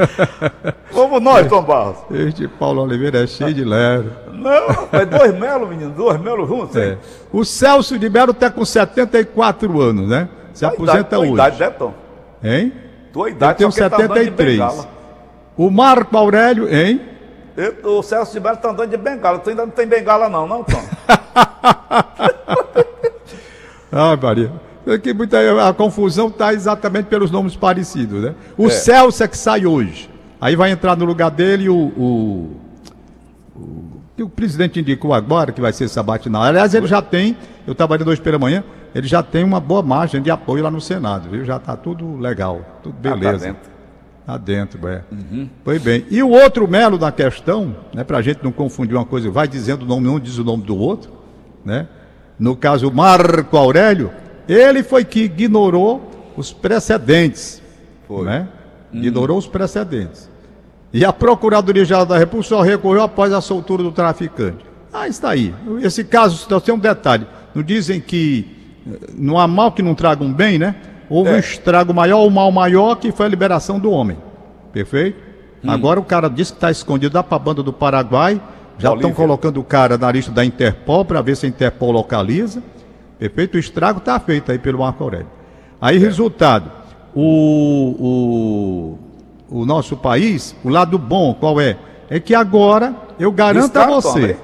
Vamos 0.93 1.23
nós, 1.23 1.47
Tom 1.49 1.63
Barros. 1.63 1.99
Este 2.11 2.47
Paulo 2.49 2.83
Oliveira 2.83 3.23
é 3.25 3.27
cheio 3.27 3.53
de 3.55 3.65
leve. 3.65 4.11
Não, 4.33 4.67
rapaz, 4.69 5.09
dois 5.09 5.35
melos, 5.39 5.69
menino, 5.69 5.91
dois 5.91 6.21
melos 6.21 6.49
juntos, 6.49 6.77
É. 6.77 6.97
O 7.33 7.45
Celso 7.45 7.99
de 7.99 8.09
Melo 8.11 8.33
está 8.33 8.51
com 8.51 8.65
74 8.65 9.81
anos, 9.81 10.09
né? 10.09 10.29
Se 10.53 10.61
Tua 10.61 10.69
aposenta 10.75 10.99
idade, 10.99 11.09
tua 11.11 11.19
hoje. 11.21 11.33
idade, 11.33 11.61
né, 11.61 11.71
Tom? 11.71 11.95
Hein? 12.43 12.73
Tua 13.13 13.31
idade, 13.31 13.59
tenho 13.59 13.71
tá 13.73 13.85
andando 13.87 13.99
de 13.99 14.25
73. 14.25 14.59
bengala. 14.59 14.89
O 15.57 15.71
Marco 15.71 16.17
Aurélio, 16.17 16.69
hein? 16.75 17.01
Eu- 17.57 17.99
o 17.99 18.03
Celso 18.03 18.33
de 18.33 18.41
Melo 18.41 18.57
tá 18.57 18.71
andando 18.71 18.91
de 18.91 18.97
bengala. 18.97 19.39
Tu 19.39 19.51
ainda 19.51 19.65
não 19.67 19.73
tem 19.73 19.87
bengala, 19.87 20.29
não, 20.29 20.47
não, 20.47 20.63
Tom? 20.65 20.83
Ah, 23.95 24.17
Maria. 24.17 24.51
É 24.87 24.99
que 24.99 25.15
muita, 25.15 25.69
a 25.69 25.73
confusão 25.73 26.29
está 26.29 26.53
exatamente 26.53 27.07
pelos 27.07 27.31
nomes 27.31 27.55
parecidos, 27.57 28.23
né? 28.23 28.35
O 28.59 28.67
É. 28.67 28.71
Celso 28.71 29.23
é 29.23 29.29
que 29.29 29.39
sai 29.39 29.65
hoje. 29.67 30.11
Aí 30.41 30.57
vai 30.57 30.71
entrar 30.73 30.97
no 30.97 31.05
lugar 31.05 31.31
dele 31.31 31.69
o, 31.69 31.77
o, 31.77 32.57
o 33.55 33.85
que 34.17 34.23
o 34.23 34.29
presidente 34.29 34.81
indicou 34.81 35.15
agora, 35.15 35.53
que 35.53 35.61
vai 35.61 35.73
ser 35.73 35.89
sabatinal. 35.89 36.43
Aliás, 36.43 36.75
ele 36.75 36.87
já 36.87 37.01
tem, 37.01 37.37
eu 37.67 37.73
estava 37.73 37.95
ali 37.95 38.05
hoje 38.05 38.21
pela 38.21 38.39
manhã, 38.39 38.65
ele 38.95 39.07
já 39.07 39.23
tem 39.23 39.45
uma 39.45 39.61
boa 39.61 39.83
margem 39.83 40.21
de 40.21 40.31
apoio 40.31 40.65
lá 40.65 40.71
no 40.71 40.81
Senado, 40.81 41.31
viu? 41.31 41.45
Já 41.45 41.57
está 41.57 41.77
tudo 41.77 42.17
legal, 42.17 42.61
tudo 42.83 42.97
Ah, 43.05 43.11
tá 43.11 43.17
beleza. 43.17 43.47
dentro. 43.47 43.73
Tá 44.27 44.37
dentro, 44.37 44.89
é. 44.89 45.03
Foi 45.65 45.79
bem. 45.79 46.05
E 46.11 46.23
o 46.23 46.29
outro 46.31 46.69
Melo 46.69 46.97
da 46.99 47.11
questão, 47.11 47.75
né, 47.95 48.05
para 48.05 48.19
a 48.19 48.23
gente 48.23 48.41
não 48.43 48.53
confundir 48.53 48.95
uma 48.97 49.05
coisa, 49.05 49.31
vai 49.31 49.49
dizendo 49.49 49.83
o 49.83 49.87
nome, 49.87 50.07
não 50.07 50.21
diz 50.21 50.39
o 50.39 50.45
nome 50.45 50.63
do 50.63 50.77
outro, 50.77 51.11
né? 51.65 51.87
No 52.39 52.55
caso, 52.57 52.89
o 52.89 52.95
Marco 52.95 53.57
Aurélio, 53.57 54.11
ele 54.53 54.83
foi 54.83 55.05
que 55.05 55.21
ignorou 55.25 56.11
os 56.37 56.53
precedentes, 56.53 57.63
Foi. 58.09 58.25
né? 58.25 58.49
Ignorou 58.93 59.39
os 59.39 59.47
precedentes. 59.47 60.29
E 60.93 61.05
a 61.05 61.13
Procuradoria-Geral 61.13 62.05
da 62.05 62.19
República 62.19 62.49
só 62.51 62.61
recorreu 62.61 63.03
após 63.03 63.33
a 63.33 63.41
soltura 63.41 63.83
do 63.83 63.91
traficante. 63.93 64.65
Ah, 64.93 65.09
está 65.09 65.31
aí. 65.31 65.55
Esse 65.81 66.05
caso, 66.05 66.37
só 66.37 66.61
tem 66.61 66.75
um 66.75 66.79
detalhe. 66.79 67.27
Não 67.55 67.63
dizem 67.63 67.99
que 68.01 68.47
eh, 68.87 69.11
não 69.15 69.39
há 69.39 69.47
mal 69.49 69.73
que 69.73 69.81
não 69.83 69.95
traga 69.95 70.23
um 70.23 70.33
bem, 70.33 70.59
né? 70.59 70.75
houve 71.09 71.31
É. 71.31 71.35
um 71.35 71.39
estrago 71.39 71.93
maior, 71.95 72.27
um 72.27 72.31
mal 72.31 72.51
maior, 72.53 72.97
que 72.97 73.11
foi 73.13 73.27
a 73.27 73.29
liberação 73.29 73.79
do 73.79 73.91
homem. 73.91 74.19
Perfeito? 74.73 75.19
Hum. 75.65 75.71
Agora 75.71 75.99
o 76.01 76.05
cara 76.05 76.29
disse 76.29 76.53
que 76.53 76.57
está 76.59 76.71
escondido 76.71 77.15
lá 77.17 77.23
para 77.23 77.37
a 77.37 77.39
banda 77.39 77.63
do 77.63 77.73
Paraguai. 77.73 78.41
Já 78.79 78.95
estão 78.95 79.13
colocando 79.13 79.61
o 79.61 79.65
cara 79.65 79.97
na 79.97 80.11
lista 80.11 80.33
da 80.33 80.45
Interpol 80.45 81.05
para 81.05 81.21
ver 81.23 81.37
se 81.37 81.47
a 81.47 81.49
Interpol 81.49 81.91
localiza. 81.93 82.63
Perfeito? 83.29 83.57
O 83.57 83.61
estrago 83.61 83.99
está 83.99 84.19
feito 84.19 84.51
aí 84.51 84.59
pelo 84.59 84.81
Marco 84.81 85.03
Aurélio. 85.03 85.29
Aí, 85.81 85.99
resultado, 85.99 86.71
o, 87.15 88.99
o, 89.51 89.59
o 89.61 89.67
nosso 89.67 89.97
país, 89.97 90.55
o 90.65 90.69
lado 90.69 90.99
bom, 90.99 91.35
qual 91.35 91.61
é? 91.61 91.77
É 92.09 92.19
que 92.19 92.35
agora 92.35 92.95
eu 93.19 93.33
garanto 93.33 93.77
a 93.77 93.87
você 93.87 94.21
Tony? 94.21 94.37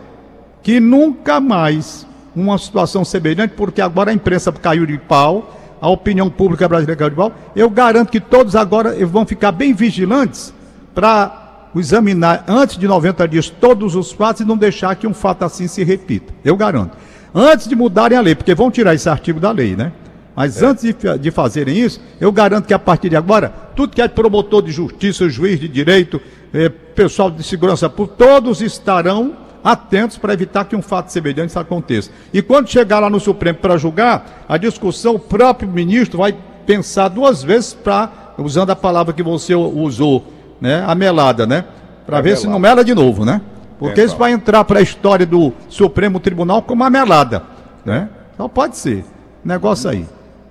que 0.62 0.80
nunca 0.80 1.40
mais 1.40 2.06
uma 2.34 2.56
situação 2.58 3.04
semelhante, 3.04 3.54
porque 3.56 3.80
agora 3.80 4.10
a 4.10 4.14
imprensa 4.14 4.52
caiu 4.52 4.86
de 4.86 4.96
pau, 4.96 5.54
a 5.80 5.88
opinião 5.88 6.30
pública 6.30 6.68
brasileira 6.68 6.98
caiu 6.98 7.10
de 7.10 7.16
pau. 7.16 7.32
Eu 7.54 7.68
garanto 7.68 8.10
que 8.10 8.20
todos 8.20 8.54
agora 8.54 8.94
vão 9.06 9.26
ficar 9.26 9.52
bem 9.52 9.72
vigilantes 9.72 10.54
para 10.94 11.70
examinar 11.74 12.44
antes 12.48 12.76
de 12.76 12.86
90 12.86 13.28
dias 13.28 13.48
todos 13.48 13.94
os 13.94 14.12
fatos 14.12 14.42
e 14.42 14.44
não 14.44 14.56
deixar 14.56 14.94
que 14.96 15.06
um 15.06 15.14
fato 15.14 15.44
assim 15.44 15.66
se 15.66 15.84
repita. 15.84 16.32
Eu 16.44 16.56
garanto. 16.56 16.96
Antes 17.34 17.68
de 17.68 17.76
mudarem 17.76 18.16
a 18.16 18.20
lei, 18.20 18.34
porque 18.34 18.54
vão 18.54 18.70
tirar 18.70 18.94
esse 18.94 19.08
artigo 19.08 19.38
da 19.38 19.50
lei, 19.50 19.76
né? 19.76 19.92
Mas 20.34 20.62
antes 20.62 20.84
de, 20.84 21.18
de 21.18 21.30
fazerem 21.32 21.76
isso, 21.76 22.00
eu 22.20 22.30
garanto 22.30 22.66
que 22.66 22.72
a 22.72 22.78
partir 22.78 23.08
de 23.08 23.16
agora, 23.16 23.52
tudo 23.74 23.94
que 23.94 24.00
é 24.00 24.06
promotor 24.06 24.62
de 24.62 24.70
justiça, 24.70 25.28
juiz 25.28 25.58
de 25.58 25.66
direito, 25.66 26.20
eh, 26.54 26.68
pessoal 26.68 27.28
de 27.28 27.42
segurança 27.42 27.90
pública, 27.90 28.24
todos 28.24 28.62
estarão 28.62 29.36
atentos 29.64 30.16
para 30.16 30.32
evitar 30.32 30.64
que 30.64 30.76
um 30.76 30.80
fato 30.80 31.10
semelhante 31.10 31.58
aconteça. 31.58 32.10
E 32.32 32.40
quando 32.40 32.68
chegar 32.68 33.00
lá 33.00 33.10
no 33.10 33.18
Supremo 33.18 33.58
para 33.58 33.76
julgar, 33.76 34.44
a 34.48 34.56
discussão, 34.56 35.16
o 35.16 35.18
próprio 35.18 35.68
ministro 35.68 36.18
vai 36.18 36.34
pensar 36.64 37.08
duas 37.08 37.42
vezes 37.42 37.74
para, 37.74 38.34
usando 38.38 38.70
a 38.70 38.76
palavra 38.76 39.12
que 39.12 39.22
você 39.22 39.54
usou, 39.54 40.24
né, 40.60 40.84
a 40.86 40.94
melada, 40.94 41.46
né? 41.46 41.64
Para 42.06 42.20
ver 42.20 42.36
se 42.36 42.46
não 42.46 42.58
mela 42.58 42.84
de 42.84 42.94
novo, 42.94 43.24
né? 43.24 43.40
Porque 43.78 44.00
É, 44.00 44.04
isso 44.04 44.16
vai 44.16 44.32
entrar 44.32 44.64
para 44.64 44.80
a 44.80 44.82
história 44.82 45.24
do 45.24 45.52
Supremo 45.68 46.18
Tribunal 46.18 46.62
como 46.62 46.82
uma 46.82 46.90
melada, 46.90 47.42
né? 47.84 48.08
Então 48.34 48.48
pode 48.48 48.76
ser. 48.76 49.04
Negócio 49.44 49.88
aí. 49.88 50.06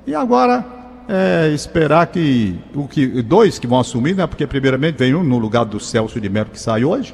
E 0.05 0.15
agora 0.15 0.65
é 1.09 1.49
esperar 1.49 2.07
que 2.07 2.57
o 2.73 2.87
que 2.87 3.21
dois 3.21 3.59
que 3.59 3.67
vão 3.67 3.79
assumir, 3.79 4.15
né? 4.15 4.25
Porque 4.25 4.47
primeiramente 4.47 4.97
vem 4.97 5.13
um 5.13 5.23
no 5.23 5.37
lugar 5.37 5.65
do 5.65 5.79
Celso 5.79 6.19
de 6.21 6.29
Mello 6.29 6.49
que 6.51 6.59
sai 6.59 6.85
hoje, 6.85 7.13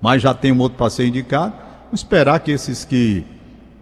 mas 0.00 0.20
já 0.22 0.34
tem 0.34 0.52
um 0.52 0.58
outro 0.58 0.76
para 0.76 0.90
ser 0.90 1.06
indicado. 1.06 1.54
Esperar 1.92 2.38
que 2.40 2.52
esses 2.52 2.84
que 2.84 3.24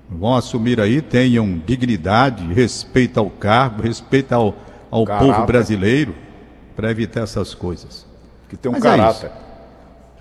vão 0.08 0.34
assumir 0.34 0.80
aí 0.80 1.02
tenham 1.02 1.60
dignidade, 1.66 2.44
respeito 2.52 3.18
ao 3.18 3.28
cargo, 3.28 3.82
respeito 3.82 4.32
ao, 4.32 4.54
ao 4.90 5.04
Caráter. 5.04 5.26
povo 5.34 5.46
brasileiro, 5.46 6.14
para 6.74 6.90
evitar 6.90 7.22
essas 7.22 7.54
coisas. 7.54 8.06
Que 8.48 8.56
tem 8.56 8.70
um 8.70 8.74
Mas 8.74 8.84
é 9.24 9.30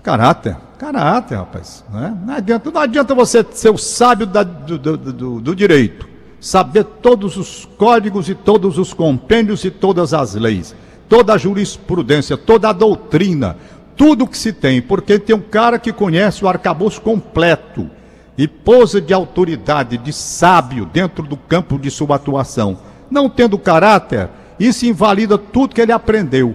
caráter. 0.08 0.56
Caráter, 0.78 1.36
rapaz. 1.36 1.84
Né? 1.92 2.16
Não, 2.24 2.34
adianta, 2.34 2.70
não 2.70 2.80
adianta 2.80 3.14
você 3.14 3.44
ser 3.52 3.68
o 3.70 3.76
sábio 3.76 4.26
da- 4.26 4.42
do, 4.42 4.78
do- 4.78 4.96
do- 4.96 5.40
do 5.40 5.54
direito, 5.54 6.08
saber 6.40 6.84
todos 6.84 7.36
os 7.36 7.68
códigos 7.76 8.28
e 8.28 8.34
todos 8.34 8.78
os 8.78 8.94
compêndios 8.94 9.64
e 9.64 9.70
todas 9.70 10.14
as 10.14 10.34
leis, 10.34 10.74
toda 11.08 11.34
a 11.34 11.38
jurisprudência, 11.38 12.36
toda 12.38 12.70
a 12.70 12.72
doutrina, 12.72 13.56
tudo 13.96 14.26
que 14.26 14.38
se 14.38 14.52
tem, 14.52 14.80
porque 14.80 15.18
tem 15.18 15.34
um 15.36 15.40
cara 15.40 15.78
que 15.78 15.92
conhece 15.92 16.44
o 16.44 16.48
arcabouço 16.48 17.00
completo 17.02 17.90
e 18.38 18.46
posa 18.48 19.00
de 19.00 19.12
autoridade, 19.12 19.98
de 19.98 20.12
sábio 20.12 20.86
dentro 20.86 21.24
do 21.24 21.36
campo 21.36 21.76
de 21.78 21.90
sua 21.90 22.14
atuação. 22.16 22.78
Não 23.10 23.28
tendo 23.28 23.58
caráter, 23.58 24.28
isso 24.60 24.86
invalida 24.86 25.36
tudo 25.36 25.74
que 25.74 25.80
ele 25.80 25.92
aprendeu. 25.92 26.54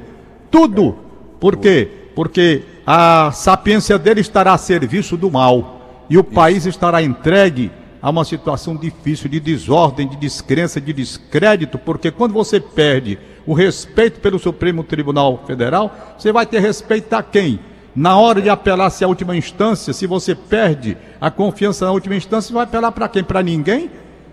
Tudo. 0.50 0.96
Por 1.42 1.58
quê? 1.58 1.90
Porque 2.16 2.64
a 2.86 3.32
sapiência 3.32 3.98
dele 3.98 4.22
estará 4.22 4.54
a 4.54 4.58
serviço 4.58 5.16
do 5.18 5.32
mal 5.32 6.06
e 6.10 6.18
o 6.18 6.24
país 6.24 6.66
estará 6.66 7.02
entregue 7.02 7.72
a 8.02 8.10
uma 8.10 8.26
situação 8.26 8.76
difícil 8.76 9.30
de 9.30 9.40
desordem, 9.40 10.08
de 10.08 10.18
descrença, 10.18 10.82
de 10.82 10.92
descrédito, 10.92 11.78
porque 11.78 12.12
quando 12.12 12.34
você 12.34 12.60
perde 12.60 13.18
o 13.48 13.54
respeito 13.54 14.20
pelo 14.20 14.38
Supremo 14.38 14.84
Tribunal 14.84 15.42
Federal, 15.48 16.16
você 16.18 16.32
vai 16.32 16.46
ter 16.46 16.60
respeito 16.60 17.14
a 17.14 17.24
quem? 17.24 17.60
Na 17.96 18.18
hora 18.18 18.42
de 18.42 18.50
apelar-se 18.50 19.04
à 19.04 19.08
última 19.08 19.38
instância, 19.38 19.94
se 19.94 20.06
você 20.08 20.36
perde 20.36 20.98
a 21.22 21.30
confiança 21.32 21.86
na 21.86 21.92
última 21.92 22.16
instância, 22.16 22.48
você 22.50 22.54
vai 22.54 22.64
apelar 22.64 22.92
para 22.92 23.08
quem? 23.08 23.24
Para 23.24 23.42
ninguém? 23.42 23.90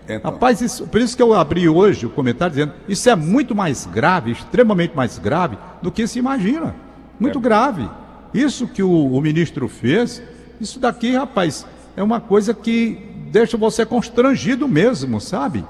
Então. 0.09 0.31
Rapaz, 0.31 0.59
isso- 0.61 0.87
por 0.87 0.99
isso 0.99 1.15
que 1.15 1.23
eu 1.23 1.33
abri 1.33 1.69
hoje 1.69 2.05
o 2.05 2.09
comentário 2.09 2.53
dizendo 2.53 2.73
isso 2.89 3.09
é 3.09 3.15
muito 3.15 3.55
mais 3.55 3.85
grave, 3.85 4.31
extremamente 4.31 4.93
mais 4.95 5.17
grave 5.17 5.57
do 5.81 5.91
que 5.91 6.05
se 6.07 6.19
imagina. 6.19 6.75
Muito 7.19 7.37
É. 7.37 7.41
grave. 7.41 7.87
Isso 8.33 8.67
que 8.67 8.81
o, 8.81 8.89
o 8.89 9.21
ministro 9.21 9.67
fez, 9.67 10.21
isso 10.59 10.79
daqui, 10.79 11.15
rapaz, 11.15 11.65
é 11.95 12.03
uma 12.03 12.21
coisa 12.21 12.53
que 12.53 13.11
deixa 13.31 13.57
você 13.57 13.85
constrangido 13.85 14.67
mesmo, 14.67 15.19
sabe? 15.19 15.65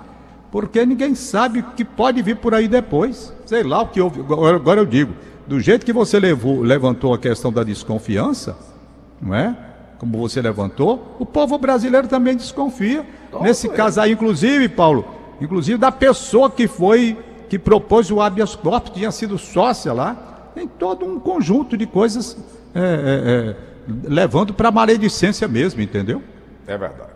Porque 0.51 0.85
ninguém 0.85 1.15
sabe 1.15 1.59
o 1.59 1.63
que 1.63 1.85
pode 1.85 2.21
vir 2.21 2.35
por 2.37 2.53
aí 2.53 2.67
depois. 2.67 3.33
Sei 3.45 3.63
lá 3.63 3.81
o 3.81 3.87
que 3.87 4.01
houve. 4.01 4.19
Agora, 4.19 4.81
eu 4.81 4.85
digo, 4.85 5.13
do 5.47 5.59
jeito 5.59 5.85
que 5.85 5.93
você 5.93 6.19
levou, 6.19 6.61
levantou 6.61 7.13
a 7.13 7.17
questão 7.17 7.51
da 7.51 7.63
desconfiança, 7.63 8.57
não 9.21 9.33
é? 9.33 9.55
Como 9.97 10.17
você 10.17 10.41
levantou, 10.41 11.15
o 11.19 11.25
povo 11.25 11.57
brasileiro 11.57 12.07
também 12.07 12.35
desconfia. 12.35 13.05
Nesse 13.41 13.69
caso 13.69 14.01
aí, 14.01 14.11
inclusive, 14.11 14.67
Paulo, 14.67 15.05
inclusive 15.39 15.77
da 15.77 15.91
pessoa 15.91 16.49
que 16.49 16.67
foi, 16.67 17.17
que 17.47 17.57
propôs 17.57 18.11
o 18.11 18.19
habeas 18.19 18.55
corpus, 18.55 18.91
tinha 18.91 19.11
sido 19.11 19.37
sócia 19.37 19.93
lá, 19.93 20.30
tem 20.53 20.67
todo 20.67 21.05
um 21.05 21.19
conjunto 21.19 21.77
de 21.77 21.85
coisas 21.85 22.37
é, 22.73 22.79
é, 22.79 22.83
é, 22.83 23.55
levando 24.03 24.53
para 24.53 24.71
maledicência 24.71 25.47
mesmo, 25.47 25.81
entendeu? 25.81 26.21
É 26.67 26.77
verdade. 26.77 27.11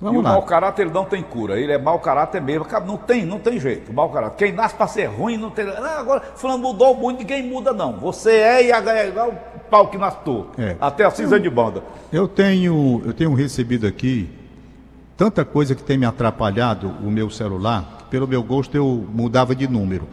Vamos 0.00 0.16
e 0.16 0.18
o 0.18 0.22
lá. 0.22 0.30
mau 0.30 0.42
caráter 0.42 0.82
ele 0.82 0.90
não 0.90 1.04
tem 1.04 1.22
cura, 1.22 1.60
ele 1.60 1.70
é 1.70 1.78
mau 1.78 2.00
caráter 2.00 2.42
mesmo. 2.42 2.66
Não 2.84 2.96
tem, 2.96 3.24
não 3.24 3.38
tem 3.38 3.60
jeito, 3.60 3.92
mau 3.92 4.10
caráter. 4.10 4.36
Quem 4.36 4.52
nasce 4.52 4.74
para 4.74 4.88
ser 4.88 5.06
ruim 5.06 5.36
não 5.36 5.48
tem. 5.48 5.64
Ah, 5.68 6.00
agora, 6.00 6.20
fulano 6.34 6.58
mudou 6.58 6.96
muito, 6.96 7.20
ninguém 7.20 7.48
muda, 7.48 7.72
não. 7.72 7.92
Você 8.00 8.32
é 8.32 8.66
e 8.66 8.72
é 8.72 9.08
igual 9.08 9.28
o 9.30 9.60
pau 9.70 9.86
que 9.86 9.96
nasceu. 9.96 10.48
É. 10.58 10.76
Até 10.80 11.04
a 11.04 11.10
cinza 11.10 11.38
de 11.38 11.48
banda. 11.48 11.84
Eu 12.12 12.26
tenho, 12.26 13.00
eu 13.06 13.12
tenho 13.12 13.32
recebido 13.32 13.86
aqui 13.86 14.28
tanta 15.16 15.44
coisa 15.44 15.72
que 15.72 15.84
tem 15.84 15.96
me 15.96 16.04
atrapalhado 16.04 16.88
o 17.00 17.08
meu 17.08 17.30
celular, 17.30 17.98
que 17.98 18.04
pelo 18.06 18.26
meu 18.26 18.42
gosto 18.42 18.76
eu 18.76 19.06
mudava 19.08 19.54
de 19.54 19.68
número. 19.68 20.08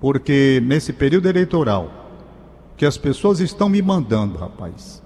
Porque 0.00 0.62
nesse 0.64 0.92
período 0.92 1.28
eleitoral, 1.28 1.90
que 2.76 2.86
as 2.86 2.96
pessoas 2.96 3.40
estão 3.40 3.68
me 3.68 3.82
mandando, 3.82 4.38
rapaz, 4.38 5.02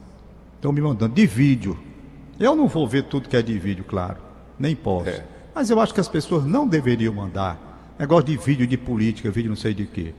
estão 0.55 0.73
me 0.73 0.81
mandando 0.81 1.15
de 1.15 1.27
vídeo. 1.27 1.79
Eu 2.39 2.55
não 2.55 2.69
vou 2.69 2.87
ver 2.87 3.05
tudo 3.05 3.29
que 3.29 3.37
é 3.37 3.43
de 3.43 3.59
vídeo, 3.59 3.85
claro, 3.85 4.19
nem 4.59 4.77
posso. 4.77 5.09
É. 5.09 5.25
Mas 5.55 5.71
eu 5.71 5.81
acho 5.81 5.95
que 5.95 6.01
as 6.01 6.09
pessoas 6.09 6.45
não 6.45 6.67
deveriam 6.67 7.13
mandar 7.15 7.95
negócio 7.99 8.25
de 8.25 8.37
vídeo 8.37 8.67
de 8.67 8.77
política, 8.77 9.31
vídeo 9.31 9.49
não 9.49 9.57
sei 9.57 9.73
de 9.73 9.87
quê. 9.87 10.15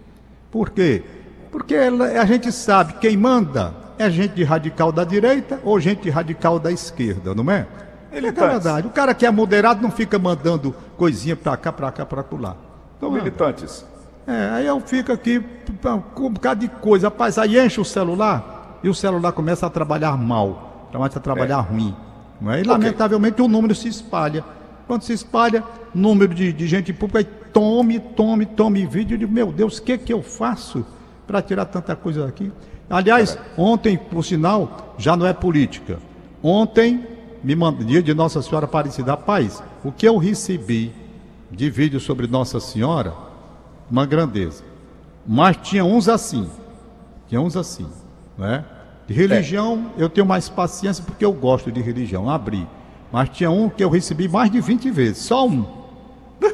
Por 0.52 0.70
quê? 0.70 1.04
Porque 1.52 1.76
ela- 1.76 2.06
a 2.22 2.26
gente 2.26 2.52
sabe 2.52 2.94
quem 2.94 3.16
manda 3.18 3.76
é 4.00 4.10
gente 4.10 4.34
de 4.34 4.44
radical 4.44 4.92
da 4.92 5.04
direita 5.04 5.60
ou 5.64 5.80
gente 5.80 6.02
de 6.04 6.10
radical 6.10 6.58
da 6.60 6.72
esquerda, 6.72 7.36
não 7.36 7.50
é? 7.52 7.68
Ele 8.12 8.28
é 8.28 8.32
verdade. 8.32 8.88
O 8.88 8.92
cara 8.92 9.14
que 9.14 9.26
é 9.26 9.32
moderado 9.32 9.82
não 9.82 9.92
fica 9.92 10.18
mandando 10.20 10.74
coisinha 10.98 11.36
pra 11.36 11.58
cá, 11.58 11.72
pra 11.72 11.92
cá, 11.92 12.06
pra 12.06 12.24
lá. 12.40 12.56
São 13.00 13.12
militantes. 13.12 13.86
É, 14.26 14.50
aí 14.54 14.66
eu 14.66 14.80
fico 14.80 15.12
aqui 15.12 15.44
com 16.14 16.28
um 16.28 16.30
bocado 16.30 16.62
de 16.62 16.68
coisa. 16.68 17.08
Rapaz, 17.08 17.38
aí 17.38 17.60
enche 17.60 17.80
o 17.80 17.86
celular 17.86 18.80
e 18.84 18.90
o 18.90 18.94
celular 18.94 19.32
começa 19.32 19.66
a 19.66 19.70
trabalhar 19.70 20.18
mal, 20.18 20.88
começa 20.92 21.20
a 21.20 21.22
trabalhar 21.22 21.60
ruim. 21.60 21.96
Não 22.40 22.52
é? 22.52 22.62
E 22.62 22.64
lamentavelmente 22.64 23.42
o 23.42 23.48
número 23.48 23.76
se 23.76 23.88
espalha. 23.88 24.44
Quando 24.88 25.04
se 25.04 25.14
espalha, 25.14 25.64
número 25.94 26.34
de, 26.34 26.52
de 26.52 26.68
gente 26.68 26.92
pública, 26.92 27.20
aí 27.20 27.26
tome, 27.54 28.00
tome, 28.00 28.46
tome 28.46 28.86
vídeo. 28.86 29.16
Eu 29.16 29.20
digo, 29.20 29.32
meu 29.32 29.52
Deus, 29.52 29.78
o 29.78 29.84
que 29.84 29.98
que 29.98 30.12
eu 30.12 30.22
faço 30.22 30.86
para 31.26 31.42
tirar 31.42 31.66
tanta 31.66 31.96
coisa 31.96 32.26
daqui? 32.26 32.52
Aliás, 32.90 33.38
ontem, 33.58 33.98
por 33.98 34.24
sinal, 34.24 34.94
já 34.98 35.16
não 35.16 35.26
é 35.26 35.34
política. 35.34 36.00
Ontem, 36.42 37.08
me 37.44 37.56
mandou, 37.56 37.86
dia 37.86 38.04
de 38.04 38.14
Nossa 38.14 38.42
Senhora 38.42 38.66
Aparecida 38.66 39.16
Paz, 39.16 39.64
o 39.84 39.92
que 39.92 40.08
eu 40.08 40.18
recebi 40.18 40.92
de 41.50 41.70
vídeo 41.70 42.00
sobre 42.00 42.28
Nossa 42.28 42.60
Senhora, 42.60 43.14
uma 43.94 44.08
grandeza. 44.08 44.64
Mas 45.26 45.56
tinha 45.58 45.86
uns 45.86 46.10
assim, 46.10 46.50
tinha 47.30 47.40
uns 47.40 47.56
assim, 47.56 47.86
né? 48.36 48.66
De 49.08 49.14
religião, 49.14 49.92
eu 49.98 50.10
tenho 50.10 50.26
mais 50.26 50.50
paciência 50.50 51.04
porque 51.06 51.24
eu 51.24 51.32
gosto 51.32 51.72
de 51.72 51.80
religião, 51.80 52.28
abri. 52.28 52.68
Mas 53.12 53.30
tinha 53.30 53.52
um 53.52 53.70
que 53.70 53.84
eu 53.84 53.90
recebi 53.92 54.28
mais 54.28 54.50
de 54.50 54.60
20 54.60 54.90
vezes, 54.90 55.20
só 55.20 55.48
um. 55.48 55.64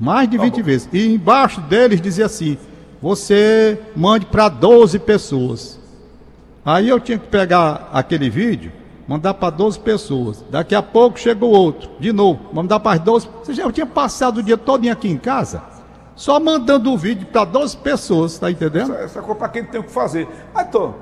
Mais 0.00 0.28
de 0.28 0.38
20 0.38 0.62
vezes. 0.62 0.88
E 0.92 1.14
embaixo 1.14 1.60
deles 1.60 2.00
dizia 2.00 2.26
assim: 2.26 2.58
você 3.00 3.78
mande 3.94 4.26
para 4.26 4.48
12 4.48 4.98
pessoas. 4.98 5.78
Aí 6.64 6.88
eu 6.88 6.98
tinha 6.98 7.18
que 7.18 7.28
pegar 7.28 7.90
aquele 7.92 8.28
vídeo, 8.28 8.72
mandar 9.06 9.34
para 9.34 9.50
12 9.50 9.78
pessoas. 9.78 10.44
Daqui 10.50 10.74
a 10.74 10.82
pouco 10.82 11.20
chegou 11.20 11.50
outro, 11.50 11.90
de 12.00 12.12
novo, 12.12 12.52
mandar 12.52 12.80
para 12.80 12.96
as 12.96 13.00
12. 13.00 13.28
Ou 13.38 13.44
seja, 13.44 13.62
eu 13.62 13.70
tinha 13.70 13.86
passado 13.86 14.38
o 14.38 14.42
dia 14.42 14.56
todo 14.56 14.88
aqui 14.90 15.08
em 15.08 15.18
casa, 15.18 15.62
só 16.20 16.38
mandando 16.38 16.92
o 16.92 16.98
vídeo 16.98 17.26
para 17.26 17.46
12 17.46 17.78
pessoas, 17.78 18.38
tá 18.38 18.50
entendendo? 18.50 18.92
Essa, 18.92 19.04
essa 19.04 19.22
coisa 19.22 19.36
para 19.36 19.48
quem 19.48 19.64
tem 19.64 19.80
o 19.80 19.84
que 19.84 19.90
fazer. 19.90 20.28
Ah, 20.54 20.62
então, 20.68 20.94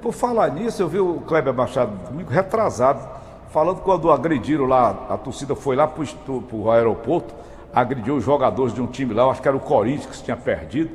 por 0.00 0.14
falar 0.14 0.48
nisso, 0.52 0.80
eu 0.80 0.88
vi 0.88 0.98
o 0.98 1.20
Kleber 1.26 1.52
Machado 1.52 1.94
domingo 2.08 2.30
retrasado, 2.30 3.06
falando 3.50 3.82
quando 3.82 4.10
agrediram 4.10 4.64
lá, 4.64 5.04
a 5.10 5.18
torcida 5.18 5.54
foi 5.54 5.76
lá 5.76 5.86
para 5.86 6.02
o 6.50 6.70
aeroporto, 6.70 7.34
agrediu 7.74 8.16
os 8.16 8.24
jogadores 8.24 8.72
de 8.72 8.80
um 8.80 8.86
time 8.86 9.12
lá, 9.12 9.24
eu 9.24 9.30
acho 9.32 9.42
que 9.42 9.48
era 9.48 9.56
o 9.56 9.60
Corinthians 9.60 10.06
que 10.06 10.16
se 10.16 10.24
tinha 10.24 10.36
perdido. 10.36 10.92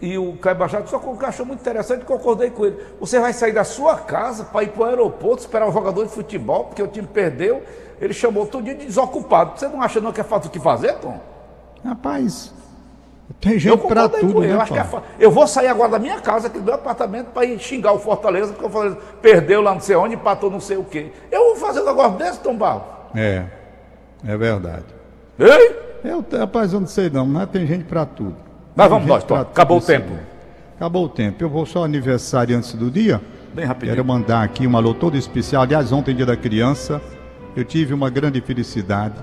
E 0.00 0.16
o 0.16 0.34
Caio 0.38 0.58
Machado 0.58 0.88
só 0.88 0.98
achou 1.26 1.44
muito 1.44 1.60
interessante, 1.60 2.02
concordei 2.06 2.48
com 2.48 2.64
ele. 2.64 2.82
Você 2.98 3.20
vai 3.20 3.34
sair 3.34 3.52
da 3.52 3.64
sua 3.64 3.96
casa 3.96 4.42
para 4.44 4.62
ir 4.62 4.68
para 4.68 4.82
o 4.82 4.84
aeroporto, 4.86 5.42
esperar 5.42 5.68
o 5.68 5.72
jogador 5.72 6.02
de 6.02 6.10
futebol, 6.10 6.64
porque 6.64 6.82
o 6.82 6.88
time 6.88 7.06
perdeu. 7.06 7.62
Ele 8.00 8.14
chamou 8.14 8.46
todo 8.46 8.64
dia 8.64 8.74
de 8.74 8.86
desocupado. 8.86 9.58
Você 9.58 9.68
não 9.68 9.82
acha 9.82 10.00
não 10.00 10.12
que 10.14 10.20
é 10.22 10.24
falta 10.24 10.48
o 10.48 10.50
que 10.50 10.58
fazer, 10.58 10.94
Tom? 10.94 11.20
Rapaz, 11.84 12.52
tem 13.40 13.58
gente 13.58 13.86
para 13.86 14.08
tudo, 14.08 14.40
né, 14.40 14.52
eu, 14.52 14.60
acho 14.60 14.72
que 14.72 14.78
é 14.78 14.86
eu 15.18 15.30
vou 15.30 15.46
sair 15.46 15.66
agora 15.66 15.92
da 15.92 15.98
minha 15.98 16.20
casa, 16.20 16.46
aqui 16.46 16.58
do 16.58 16.64
meu 16.64 16.74
apartamento, 16.74 17.26
para 17.26 17.44
ir 17.44 17.58
xingar 17.58 17.92
o 17.92 17.98
Fortaleza, 17.98 18.52
porque 18.52 18.66
o 18.66 18.70
Fortaleza 18.70 18.98
perdeu 19.20 19.60
lá 19.60 19.74
não 19.74 19.80
sei 19.80 19.96
onde, 19.96 20.14
empatou 20.14 20.50
não 20.50 20.60
sei 20.60 20.76
o 20.76 20.84
quê. 20.84 21.10
Eu 21.30 21.54
vou 21.54 21.56
fazer 21.56 21.82
um 21.82 21.86
negócio 21.86 22.18
desse, 22.18 22.40
Tom 22.40 22.56
Barro? 22.56 22.84
É, 23.14 23.44
é 24.26 24.36
verdade. 24.36 24.84
Ei? 25.38 25.86
Eu, 26.04 26.24
rapaz, 26.38 26.72
eu 26.72 26.80
não 26.80 26.86
sei 26.86 27.10
não, 27.10 27.26
mas 27.26 27.48
tem 27.50 27.66
gente 27.66 27.84
para 27.84 28.06
tudo. 28.06 28.36
Mas 28.74 28.88
vamos 28.88 29.06
nós, 29.06 29.24
Tom. 29.24 29.34
Acabou 29.34 29.78
o 29.78 29.80
tempo. 29.80 30.12
Acabou 30.76 31.04
o 31.06 31.08
tempo. 31.08 31.42
Eu 31.42 31.48
vou 31.48 31.66
só 31.66 31.84
aniversário 31.84 32.56
antes 32.56 32.74
do 32.74 32.90
dia. 32.90 33.20
Bem 33.52 33.64
rapidinho. 33.64 33.96
Quero 33.96 34.06
mandar 34.06 34.42
aqui 34.42 34.66
uma 34.66 34.78
alô 34.78 34.94
toda 34.94 35.16
especial. 35.16 35.62
Aliás, 35.62 35.90
ontem, 35.90 36.14
dia 36.14 36.26
da 36.26 36.36
criança, 36.36 37.00
eu 37.56 37.64
tive 37.64 37.92
uma 37.92 38.10
grande 38.10 38.40
felicidade 38.40 39.14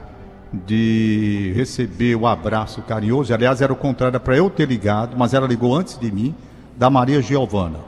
de 0.53 1.51
receber 1.55 2.15
o 2.15 2.27
abraço 2.27 2.81
carinhoso. 2.83 3.33
Aliás, 3.33 3.61
era 3.61 3.73
o 3.73 3.75
contrário 3.75 4.19
para 4.19 4.37
eu 4.37 4.49
ter 4.49 4.67
ligado, 4.67 5.17
mas 5.17 5.33
ela 5.33 5.47
ligou 5.47 5.75
antes 5.75 5.97
de 5.97 6.11
mim, 6.11 6.35
da 6.77 6.89
Maria 6.89 7.21
Giovana. 7.21 7.79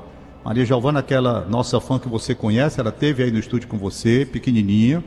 Maria 0.44 0.66
Giovana, 0.66 1.00
aquela 1.00 1.46
nossa 1.50 1.80
fã 1.80 2.00
que 2.00 2.08
você 2.08 2.34
conhece, 2.34 2.80
ela 2.80 2.92
teve 2.92 3.24
aí 3.24 3.32
no 3.32 3.40
estúdio 3.40 3.68
com 3.68 3.78
você, 3.78 4.26
pequenininha, 4.26 5.04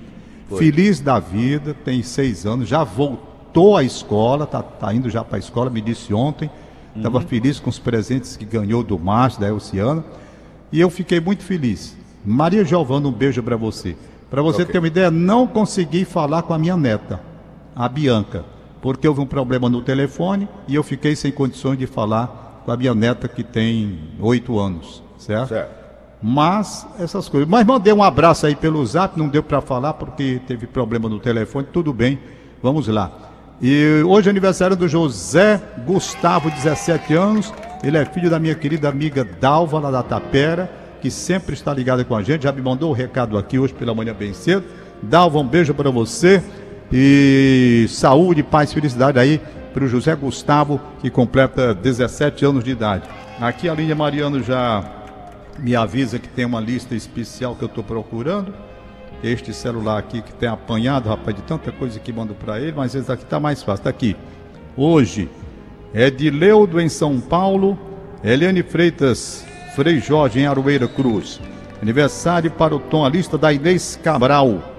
Foi. 0.48 0.58
feliz 0.58 1.00
da 1.00 1.18
vida, 1.18 1.74
tem 1.84 2.02
seis 2.02 2.44
anos, 2.46 2.68
já 2.68 2.82
voltou 2.82 3.76
à 3.76 3.82
escola, 3.82 4.44
está 4.44 4.62
tá 4.62 4.92
indo 4.92 5.10
já 5.10 5.24
para 5.24 5.36
a 5.36 5.38
escola, 5.38 5.70
me 5.70 5.80
disse 5.80 6.12
ontem. 6.14 6.50
Estava 6.96 7.18
uhum. 7.18 7.26
feliz 7.26 7.60
com 7.60 7.70
os 7.70 7.78
presentes 7.78 8.36
que 8.36 8.44
ganhou 8.44 8.82
do 8.82 8.98
Márcio, 8.98 9.40
da 9.40 9.48
Elciana. 9.48 10.04
E 10.72 10.80
eu 10.80 10.90
fiquei 10.90 11.20
muito 11.20 11.44
feliz. 11.44 11.96
Maria 12.24 12.64
Giovana, 12.64 13.08
um 13.08 13.12
beijo 13.12 13.42
para 13.42 13.56
você. 13.56 13.96
Para 14.28 14.42
você 14.42 14.62
okay. 14.62 14.72
ter 14.72 14.78
uma 14.78 14.88
ideia, 14.88 15.10
não 15.10 15.46
consegui 15.46 16.04
falar 16.04 16.42
com 16.42 16.52
a 16.52 16.58
minha 16.58 16.76
neta, 16.76 17.20
a 17.78 17.88
Bianca, 17.88 18.44
porque 18.82 19.06
houve 19.06 19.20
um 19.20 19.26
problema 19.26 19.68
no 19.68 19.80
telefone 19.80 20.48
e 20.66 20.74
eu 20.74 20.82
fiquei 20.82 21.14
sem 21.14 21.30
condições 21.30 21.78
de 21.78 21.86
falar 21.86 22.62
com 22.64 22.72
a 22.72 22.76
minha 22.76 22.92
neta 22.92 23.28
que 23.28 23.44
tem 23.44 24.00
oito 24.18 24.58
anos, 24.58 25.00
certo? 25.16 25.50
certo? 25.50 25.78
Mas 26.20 26.84
essas 26.98 27.28
coisas. 27.28 27.48
Mas 27.48 27.64
mandei 27.64 27.92
um 27.92 28.02
abraço 28.02 28.44
aí 28.46 28.56
pelo 28.56 28.84
zap, 28.84 29.16
não 29.16 29.28
deu 29.28 29.44
para 29.44 29.60
falar 29.60 29.94
porque 29.94 30.40
teve 30.44 30.66
problema 30.66 31.08
no 31.08 31.20
telefone, 31.20 31.68
tudo 31.72 31.92
bem, 31.92 32.18
vamos 32.60 32.88
lá. 32.88 33.12
E 33.62 34.02
hoje 34.04 34.28
é 34.28 34.30
aniversário 34.30 34.74
do 34.74 34.88
José 34.88 35.62
Gustavo, 35.86 36.50
17 36.50 37.14
anos. 37.14 37.52
Ele 37.84 37.96
é 37.96 38.04
filho 38.04 38.28
da 38.28 38.40
minha 38.40 38.56
querida 38.56 38.88
amiga 38.88 39.24
Dalva, 39.24 39.78
lá 39.78 39.90
da 39.92 40.02
Tapera, 40.02 40.70
que 41.00 41.10
sempre 41.10 41.54
está 41.54 41.72
ligada 41.72 42.04
com 42.04 42.16
a 42.16 42.22
gente. 42.22 42.42
Já 42.42 42.52
me 42.52 42.60
mandou 42.60 42.88
o 42.88 42.92
um 42.92 42.94
recado 42.94 43.38
aqui 43.38 43.56
hoje 43.56 43.72
pela 43.74 43.94
manhã 43.94 44.12
bem 44.12 44.32
cedo. 44.32 44.64
Dalva, 45.00 45.38
um 45.38 45.46
beijo 45.46 45.72
para 45.74 45.90
você. 45.90 46.42
E 46.92 47.86
saúde, 47.88 48.42
paz, 48.42 48.72
felicidade 48.72 49.18
aí 49.18 49.40
para 49.74 49.84
o 49.84 49.88
José 49.88 50.14
Gustavo, 50.16 50.80
que 51.00 51.10
completa 51.10 51.74
17 51.74 52.44
anos 52.44 52.64
de 52.64 52.70
idade. 52.70 53.08
Aqui 53.40 53.68
a 53.68 53.74
linha 53.74 53.94
Mariano 53.94 54.42
já 54.42 54.84
me 55.58 55.76
avisa 55.76 56.18
que 56.18 56.28
tem 56.28 56.44
uma 56.44 56.60
lista 56.60 56.94
especial 56.94 57.54
que 57.54 57.62
eu 57.62 57.68
estou 57.68 57.84
procurando 57.84 58.54
este 59.22 59.52
celular 59.52 59.98
aqui 59.98 60.22
que 60.22 60.32
tem 60.32 60.48
apanhado, 60.48 61.08
rapaz, 61.08 61.36
de 61.36 61.42
tanta 61.42 61.72
coisa 61.72 61.98
que 61.98 62.12
mando 62.12 62.34
para 62.34 62.60
ele, 62.60 62.72
mas 62.76 62.94
esse 62.94 63.10
aqui 63.10 63.24
tá 63.24 63.40
mais 63.40 63.62
fácil. 63.62 63.84
Tá 63.84 63.90
aqui. 63.90 64.16
Hoje 64.76 65.28
é 65.92 66.10
de 66.10 66.30
Leudo 66.30 66.80
em 66.80 66.88
São 66.88 67.20
Paulo, 67.20 67.78
Eliane 68.22 68.62
Freitas, 68.62 69.44
Frei 69.74 69.98
Jorge 69.98 70.40
em 70.40 70.46
Aroeira 70.46 70.86
Cruz. 70.86 71.40
Aniversário 71.82 72.50
para 72.50 72.74
o 72.74 72.78
tom 72.78 73.04
a 73.04 73.08
lista 73.08 73.36
da 73.36 73.52
Inês 73.52 73.98
Cabral. 74.02 74.77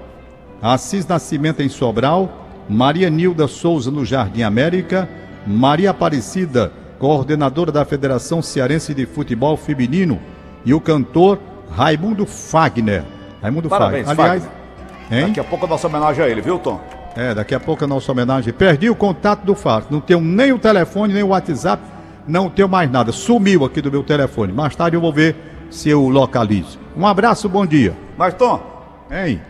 Assis 0.61 1.07
Nascimento 1.07 1.61
em 1.61 1.69
Sobral, 1.69 2.47
Maria 2.69 3.09
Nilda 3.09 3.47
Souza 3.47 3.89
no 3.89 4.05
Jardim 4.05 4.43
América, 4.43 5.07
Maria 5.47 5.91
Aparecida, 5.91 6.71
coordenadora 6.99 7.71
da 7.71 7.85
Federação 7.85 8.41
Cearense 8.41 8.93
de 8.93 9.05
Futebol 9.05 9.55
Feminino, 9.55 10.19
e 10.65 10.73
o 10.73 10.81
cantor 10.81 11.39
Raimundo 11.71 12.25
Fagner. 12.25 13.03
Raimundo 13.41 13.69
Parabéns, 13.69 14.05
Fagner. 14.05 14.25
Aliás, 14.25 14.43
Fagner. 14.43 15.27
Daqui 15.27 15.39
a 15.39 15.43
pouco 15.43 15.65
a 15.65 15.69
nossa 15.69 15.87
homenagem 15.87 16.23
a 16.23 16.29
ele, 16.29 16.41
viu, 16.41 16.59
Tom? 16.59 16.79
É, 17.15 17.33
daqui 17.33 17.55
a 17.55 17.59
pouco 17.59 17.83
a 17.83 17.87
nossa 17.87 18.11
homenagem. 18.11 18.53
Perdi 18.53 18.89
o 18.89 18.95
contato 18.95 19.43
do 19.43 19.55
Fábio. 19.55 19.87
Não 19.89 19.99
tenho 19.99 20.21
nem 20.21 20.51
o 20.53 20.59
telefone, 20.59 21.13
nem 21.13 21.23
o 21.23 21.29
WhatsApp. 21.29 21.81
Não 22.27 22.49
tenho 22.49 22.69
mais 22.69 22.89
nada. 22.91 23.11
Sumiu 23.11 23.65
aqui 23.65 23.81
do 23.81 23.91
meu 23.91 24.03
telefone. 24.03 24.53
Mais 24.53 24.75
tarde 24.75 24.95
eu 24.95 25.01
vou 25.01 25.11
ver 25.11 25.35
se 25.71 25.89
eu 25.89 26.07
localizo. 26.07 26.77
Um 26.95 27.07
abraço, 27.07 27.49
bom 27.49 27.65
dia. 27.65 27.95
Mas, 28.17 28.33
Tom. 28.35 28.61
Hein? 29.09 29.41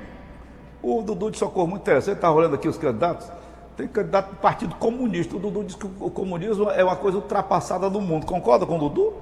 O 0.82 1.02
Dudu 1.02 1.32
de 1.32 1.38
Socorro, 1.38 1.68
muito 1.68 1.82
interessante. 1.82 2.16
Está 2.16 2.32
olhando 2.32 2.56
aqui 2.56 2.68
os 2.68 2.78
candidatos. 2.78 3.28
Tem 3.76 3.88
candidato 3.88 4.30
do 4.32 4.36
Partido 4.38 4.76
Comunista. 4.76 5.36
O 5.36 5.40
Dudu 5.40 5.64
diz 5.64 5.76
que 5.76 5.86
o 5.86 6.10
comunismo 6.10 6.70
é 6.70 6.84
uma 6.84 6.96
coisa 6.96 7.18
ultrapassada 7.18 7.90
no 7.90 8.02
mundo. 8.02 8.26
Concorda 8.26 8.66
com 8.66 8.78
o 8.78 8.90
Dudu? 8.90 9.14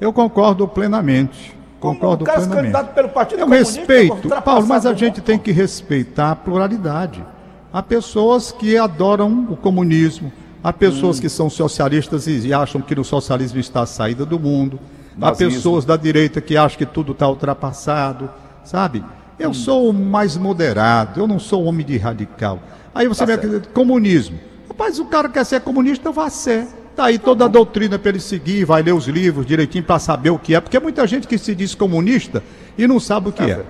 Eu 0.00 0.12
concordo 0.12 0.66
plenamente. 0.68 1.56
Concordo 1.84 2.24
Como 2.24 2.46
plenamente. 2.48 2.94
pelo 2.94 3.10
Partido 3.10 3.40
Eu 3.40 3.46
respeito, 3.46 4.28
Paulo, 4.42 4.66
mas 4.66 4.86
a 4.86 4.94
gente 4.94 5.20
tem 5.20 5.38
que 5.38 5.52
respeitar 5.52 6.30
a 6.30 6.36
pluralidade. 6.36 7.22
Há 7.70 7.82
pessoas 7.82 8.50
que 8.50 8.78
adoram 8.78 9.46
o 9.50 9.56
comunismo, 9.56 10.32
há 10.62 10.72
pessoas 10.72 11.18
hum. 11.18 11.20
que 11.20 11.28
são 11.28 11.50
socialistas 11.50 12.26
e 12.26 12.54
acham 12.54 12.80
que 12.80 12.94
no 12.94 13.04
socialismo 13.04 13.60
está 13.60 13.82
a 13.82 13.86
saída 13.86 14.24
do 14.24 14.38
mundo, 14.38 14.80
Nazismo. 15.16 15.26
há 15.26 15.54
pessoas 15.54 15.84
da 15.84 15.96
direita 15.96 16.40
que 16.40 16.56
acham 16.56 16.78
que 16.78 16.86
tudo 16.86 17.12
está 17.12 17.28
ultrapassado, 17.28 18.30
sabe? 18.64 19.04
Eu 19.38 19.50
hum. 19.50 19.54
sou 19.54 19.92
mais 19.92 20.36
moderado, 20.36 21.20
eu 21.20 21.26
não 21.26 21.38
sou 21.38 21.64
homem 21.64 21.84
de 21.84 21.96
radical. 21.98 22.60
Aí 22.94 23.08
você 23.08 23.26
tá 23.26 23.36
vê 23.36 23.60
comunismo. 23.72 24.38
Rapaz, 24.68 24.98
o 24.98 25.04
cara 25.06 25.28
quer 25.28 25.44
ser 25.44 25.60
comunista, 25.60 26.10
vá 26.12 26.30
ser. 26.30 26.66
Tá 26.94 27.06
aí 27.06 27.18
toda 27.18 27.44
a 27.44 27.48
doutrina 27.48 27.98
para 27.98 28.10
ele 28.10 28.20
seguir, 28.20 28.64
vai 28.64 28.82
ler 28.82 28.92
os 28.92 29.08
livros 29.08 29.44
direitinho 29.44 29.82
para 29.82 29.98
saber 29.98 30.30
o 30.30 30.38
que 30.38 30.54
é, 30.54 30.60
porque 30.60 30.76
é 30.76 30.80
muita 30.80 31.04
gente 31.06 31.26
que 31.26 31.36
se 31.36 31.54
diz 31.54 31.74
comunista 31.74 32.42
e 32.78 32.86
não 32.86 33.00
sabe 33.00 33.30
o 33.30 33.32
que 33.32 33.42
é. 33.42 33.50
é. 33.50 33.64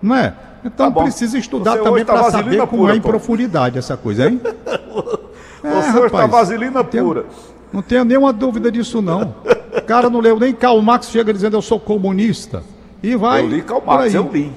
Não 0.00 0.14
é? 0.14 0.34
Então 0.64 0.92
tá 0.92 1.02
precisa 1.02 1.36
estudar 1.38 1.72
Você 1.72 1.82
também 1.82 2.04
tá 2.04 2.12
para 2.12 2.30
saber 2.30 2.58
como 2.58 2.82
pura, 2.82 2.92
é 2.92 2.96
em 2.96 3.00
pô. 3.00 3.08
profundidade 3.08 3.78
essa 3.78 3.96
coisa, 3.96 4.28
hein? 4.28 4.40
é, 5.64 5.70
Você 5.70 5.98
hoje 5.98 6.06
está 6.06 6.26
vaselina 6.26 6.84
pura. 6.84 7.24
Não 7.72 7.82
tenho 7.82 8.04
nenhuma 8.04 8.32
dúvida 8.32 8.70
disso, 8.70 9.00
não. 9.00 9.34
O 9.76 9.82
cara 9.82 10.10
não 10.10 10.20
leu 10.20 10.38
nem 10.38 10.52
Karl 10.52 10.80
Marx, 10.80 11.08
chega 11.10 11.32
dizendo 11.32 11.56
eu 11.56 11.62
sou 11.62 11.78
comunista. 11.78 12.62
E 13.02 13.16
vai. 13.16 13.42
Eu 13.42 13.48
li 13.48 13.62
Karl 13.62 13.82
Marx, 13.84 14.14
eu 14.14 14.28
li. 14.32 14.52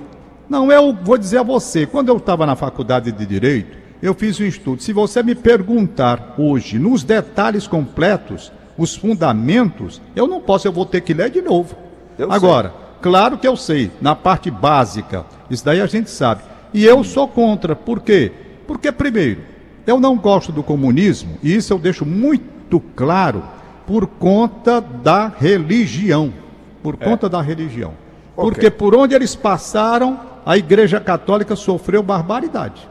Não, 0.49 0.71
eu 0.71 0.93
vou 0.93 1.17
dizer 1.17 1.39
a 1.39 1.43
você, 1.43 1.85
quando 1.85 2.09
eu 2.09 2.17
estava 2.17 2.45
na 2.45 2.55
faculdade 2.55 3.11
de 3.11 3.25
Direito, 3.25 3.77
eu 4.01 4.13
fiz 4.13 4.39
um 4.39 4.45
estudo. 4.45 4.83
Se 4.83 4.91
você 4.91 5.23
me 5.23 5.33
perguntar 5.33 6.35
hoje, 6.37 6.77
nos 6.77 7.03
detalhes 7.03 7.67
completos, 7.67 8.51
os 8.77 8.95
fundamentos, 8.95 10.01
eu 10.15 10.27
não 10.27 10.41
posso, 10.41 10.67
eu 10.67 10.71
vou 10.71 10.85
ter 10.85 11.01
que 11.01 11.13
ler 11.13 11.29
de 11.29 11.41
novo. 11.41 11.75
Eu 12.17 12.31
Agora, 12.31 12.69
sei. 12.69 12.77
claro 13.01 13.37
que 13.37 13.47
eu 13.47 13.55
sei, 13.55 13.91
na 14.01 14.13
parte 14.15 14.51
básica, 14.51 15.25
isso 15.49 15.63
daí 15.63 15.79
a 15.79 15.85
gente 15.85 16.09
sabe. 16.09 16.41
E 16.73 16.83
eu 16.83 17.03
sou 17.03 17.27
contra, 17.27 17.75
por 17.75 18.01
quê? 18.01 18.31
Porque, 18.67 18.91
primeiro, 18.91 19.41
eu 19.85 19.99
não 19.99 20.17
gosto 20.17 20.51
do 20.51 20.63
comunismo, 20.63 21.37
e 21.41 21.55
isso 21.55 21.71
eu 21.71 21.79
deixo 21.79 22.05
muito 22.05 22.79
claro, 22.95 23.43
por 23.85 24.07
conta 24.07 24.81
da 24.81 25.27
religião. 25.27 26.33
Por 26.81 26.97
é. 26.99 27.05
conta 27.05 27.29
da 27.29 27.41
religião. 27.41 27.93
Okay. 28.35 28.49
Porque 28.49 28.71
por 28.71 28.95
onde 28.95 29.13
eles 29.13 29.35
passaram, 29.35 30.19
a 30.45 30.57
Igreja 30.57 30.99
Católica 30.99 31.55
sofreu 31.55 32.03
barbaridade. 32.03 32.87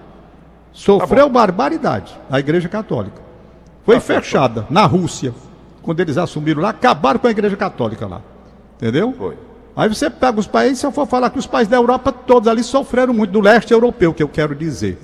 Sofreu 0.72 1.26
tá 1.26 1.32
barbaridade 1.32 2.12
a 2.30 2.38
Igreja 2.40 2.68
Católica. 2.68 3.20
Foi 3.84 3.96
tá 3.96 4.00
fechada 4.00 4.66
na 4.70 4.86
Rússia. 4.86 5.34
Quando 5.82 6.00
eles 6.00 6.16
assumiram 6.16 6.62
lá, 6.62 6.70
acabaram 6.70 7.18
com 7.18 7.26
a 7.26 7.30
Igreja 7.30 7.56
Católica 7.56 8.06
lá. 8.06 8.20
Entendeu? 8.76 9.12
Foi. 9.12 9.36
Aí 9.74 9.88
você 9.88 10.10
pega 10.10 10.38
os 10.38 10.46
países, 10.46 10.78
se 10.78 10.86
eu 10.86 10.92
for 10.92 11.06
falar 11.06 11.30
que 11.30 11.38
os 11.38 11.46
países 11.46 11.70
da 11.70 11.76
Europa 11.76 12.12
todos 12.12 12.48
ali 12.48 12.62
sofreram 12.62 13.14
muito, 13.14 13.30
do 13.30 13.40
leste 13.40 13.72
europeu, 13.72 14.12
que 14.12 14.22
eu 14.22 14.28
quero 14.28 14.54
dizer. 14.54 14.98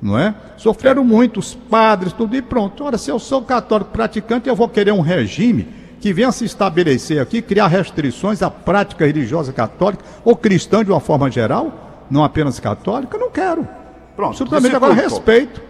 Não 0.00 0.18
é? 0.18 0.34
Sofreram 0.56 1.04
muito, 1.04 1.40
os 1.40 1.54
padres, 1.54 2.12
tudo 2.12 2.36
e 2.36 2.42
pronto. 2.42 2.84
Ora, 2.84 2.98
se 2.98 3.10
eu 3.10 3.18
sou 3.18 3.42
católico 3.42 3.90
praticante, 3.90 4.48
eu 4.48 4.54
vou 4.54 4.68
querer 4.68 4.92
um 4.92 5.00
regime 5.00 5.68
que 6.00 6.12
venha 6.12 6.30
se 6.30 6.44
estabelecer 6.44 7.20
aqui, 7.20 7.42
criar 7.42 7.66
restrições 7.66 8.42
à 8.42 8.50
prática 8.50 9.06
religiosa 9.06 9.52
católica 9.52 10.04
ou 10.24 10.36
cristã 10.36 10.84
de 10.84 10.90
uma 10.90 11.00
forma 11.00 11.30
geral, 11.30 11.87
não 12.10 12.24
apenas 12.24 12.58
católica, 12.60 13.16
não 13.18 13.30
quero. 13.30 13.66
Pronto. 14.16 14.36
Simplesmente 14.36 14.74
agora 14.74 14.94
respeito. 14.94 15.60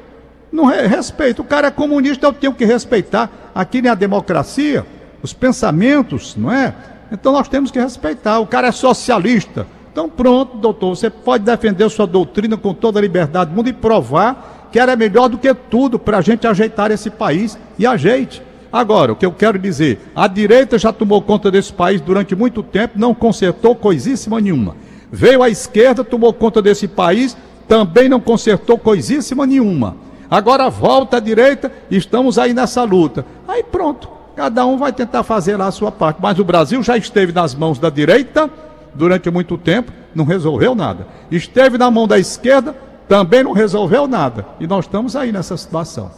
Não 0.50 0.64
re 0.64 0.86
respeita. 0.86 1.42
O 1.42 1.44
cara 1.44 1.68
é 1.68 1.70
comunista, 1.70 2.26
eu 2.26 2.32
tenho 2.32 2.54
que 2.54 2.64
respeitar. 2.64 3.30
Aqui 3.54 3.82
na 3.82 3.94
democracia, 3.94 4.86
os 5.22 5.32
pensamentos, 5.32 6.36
não 6.36 6.50
é? 6.50 6.74
Então 7.12 7.32
nós 7.32 7.48
temos 7.48 7.70
que 7.70 7.78
respeitar. 7.78 8.38
O 8.38 8.46
cara 8.46 8.68
é 8.68 8.72
socialista. 8.72 9.66
Então 9.92 10.08
pronto, 10.08 10.56
doutor, 10.58 10.96
você 10.96 11.10
pode 11.10 11.44
defender 11.44 11.88
sua 11.90 12.06
doutrina 12.06 12.56
com 12.56 12.72
toda 12.72 12.98
a 12.98 13.02
liberdade 13.02 13.50
do 13.50 13.56
mundo 13.56 13.68
e 13.68 13.72
provar 13.72 14.68
que 14.70 14.78
era 14.78 14.94
melhor 14.94 15.28
do 15.28 15.38
que 15.38 15.52
tudo 15.52 15.98
para 15.98 16.18
a 16.18 16.20
gente 16.20 16.46
ajeitar 16.46 16.90
esse 16.90 17.10
país 17.10 17.58
e 17.78 17.86
ajeite. 17.86 18.42
Agora, 18.70 19.12
o 19.12 19.16
que 19.16 19.24
eu 19.24 19.32
quero 19.32 19.58
dizer, 19.58 19.98
a 20.14 20.28
direita 20.28 20.78
já 20.78 20.92
tomou 20.92 21.22
conta 21.22 21.50
desse 21.50 21.72
país 21.72 22.00
durante 22.02 22.36
muito 22.36 22.62
tempo, 22.62 22.98
não 22.98 23.14
consertou 23.14 23.74
coisíssima 23.74 24.40
nenhuma. 24.40 24.76
Veio 25.10 25.42
a 25.42 25.48
esquerda, 25.48 26.04
tomou 26.04 26.32
conta 26.32 26.60
desse 26.60 26.86
país, 26.86 27.36
também 27.66 28.08
não 28.08 28.20
consertou 28.20 28.78
coisíssima 28.78 29.46
nenhuma. 29.46 29.96
Agora 30.30 30.68
volta 30.68 31.16
à 31.16 31.20
direita, 31.20 31.72
estamos 31.90 32.38
aí 32.38 32.52
nessa 32.52 32.82
luta. 32.84 33.24
Aí 33.46 33.62
pronto, 33.62 34.08
cada 34.36 34.66
um 34.66 34.76
vai 34.76 34.92
tentar 34.92 35.22
fazer 35.22 35.56
lá 35.56 35.66
a 35.66 35.72
sua 35.72 35.90
parte. 35.90 36.18
Mas 36.20 36.38
o 36.38 36.44
Brasil 36.44 36.82
já 36.82 36.96
esteve 36.96 37.32
nas 37.32 37.54
mãos 37.54 37.78
da 37.78 37.88
direita 37.88 38.50
durante 38.94 39.30
muito 39.30 39.56
tempo, 39.56 39.92
não 40.14 40.24
resolveu 40.24 40.74
nada. 40.74 41.06
Esteve 41.30 41.78
na 41.78 41.90
mão 41.90 42.06
da 42.06 42.18
esquerda, 42.18 42.76
também 43.08 43.42
não 43.42 43.52
resolveu 43.52 44.06
nada. 44.06 44.46
E 44.60 44.66
nós 44.66 44.84
estamos 44.84 45.16
aí 45.16 45.32
nessa 45.32 45.56
situação 45.56 46.10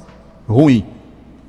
ruim. 0.48 0.84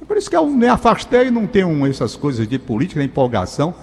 Por 0.08 0.17
isso 0.17 0.30
que 0.30 0.36
eu 0.36 0.45
me 0.45 0.67
afastei, 0.67 1.32
não 1.32 1.47
tenho 1.47 1.88
essas 1.88 2.15
coisas 2.15 2.47
de 2.47 2.60
política, 2.60 2.99
de 2.99 3.08
empolgação. 3.08 3.73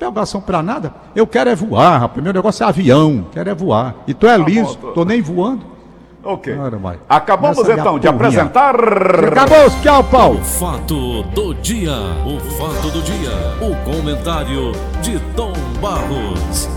Não 0.00 0.08
empolgação 0.08 0.40
para 0.40 0.62
nada. 0.62 0.92
Eu 1.14 1.26
quero 1.26 1.50
é 1.50 1.54
voar, 1.54 2.00
rapaz. 2.00 2.22
Meu 2.22 2.32
negócio 2.32 2.64
é 2.64 2.66
avião, 2.68 3.26
quero 3.32 3.50
é 3.50 3.54
voar. 3.54 3.94
E 4.06 4.14
tu 4.14 4.26
é 4.26 4.38
tá 4.38 4.44
liso, 4.44 4.74
bom, 4.74 4.88
tô... 4.88 4.92
tô 4.92 5.04
nem 5.04 5.20
voando. 5.20 5.78
Ok. 6.22 6.54
Acabamos 7.08 7.68
então 7.68 7.98
de 7.98 8.06
apresentar. 8.06 8.74
Acabou, 8.74 9.70
tchau, 9.82 10.04
Paulo. 10.04 10.40
O 10.40 10.44
fato 10.44 11.22
do 11.22 11.54
dia. 11.54 11.94
O 12.26 12.38
fato 12.56 12.90
do 12.90 13.00
dia. 13.02 13.30
O 13.60 13.74
comentário 13.90 14.72
de 15.00 15.18
Tom 15.34 15.52
Barros. 15.80 16.68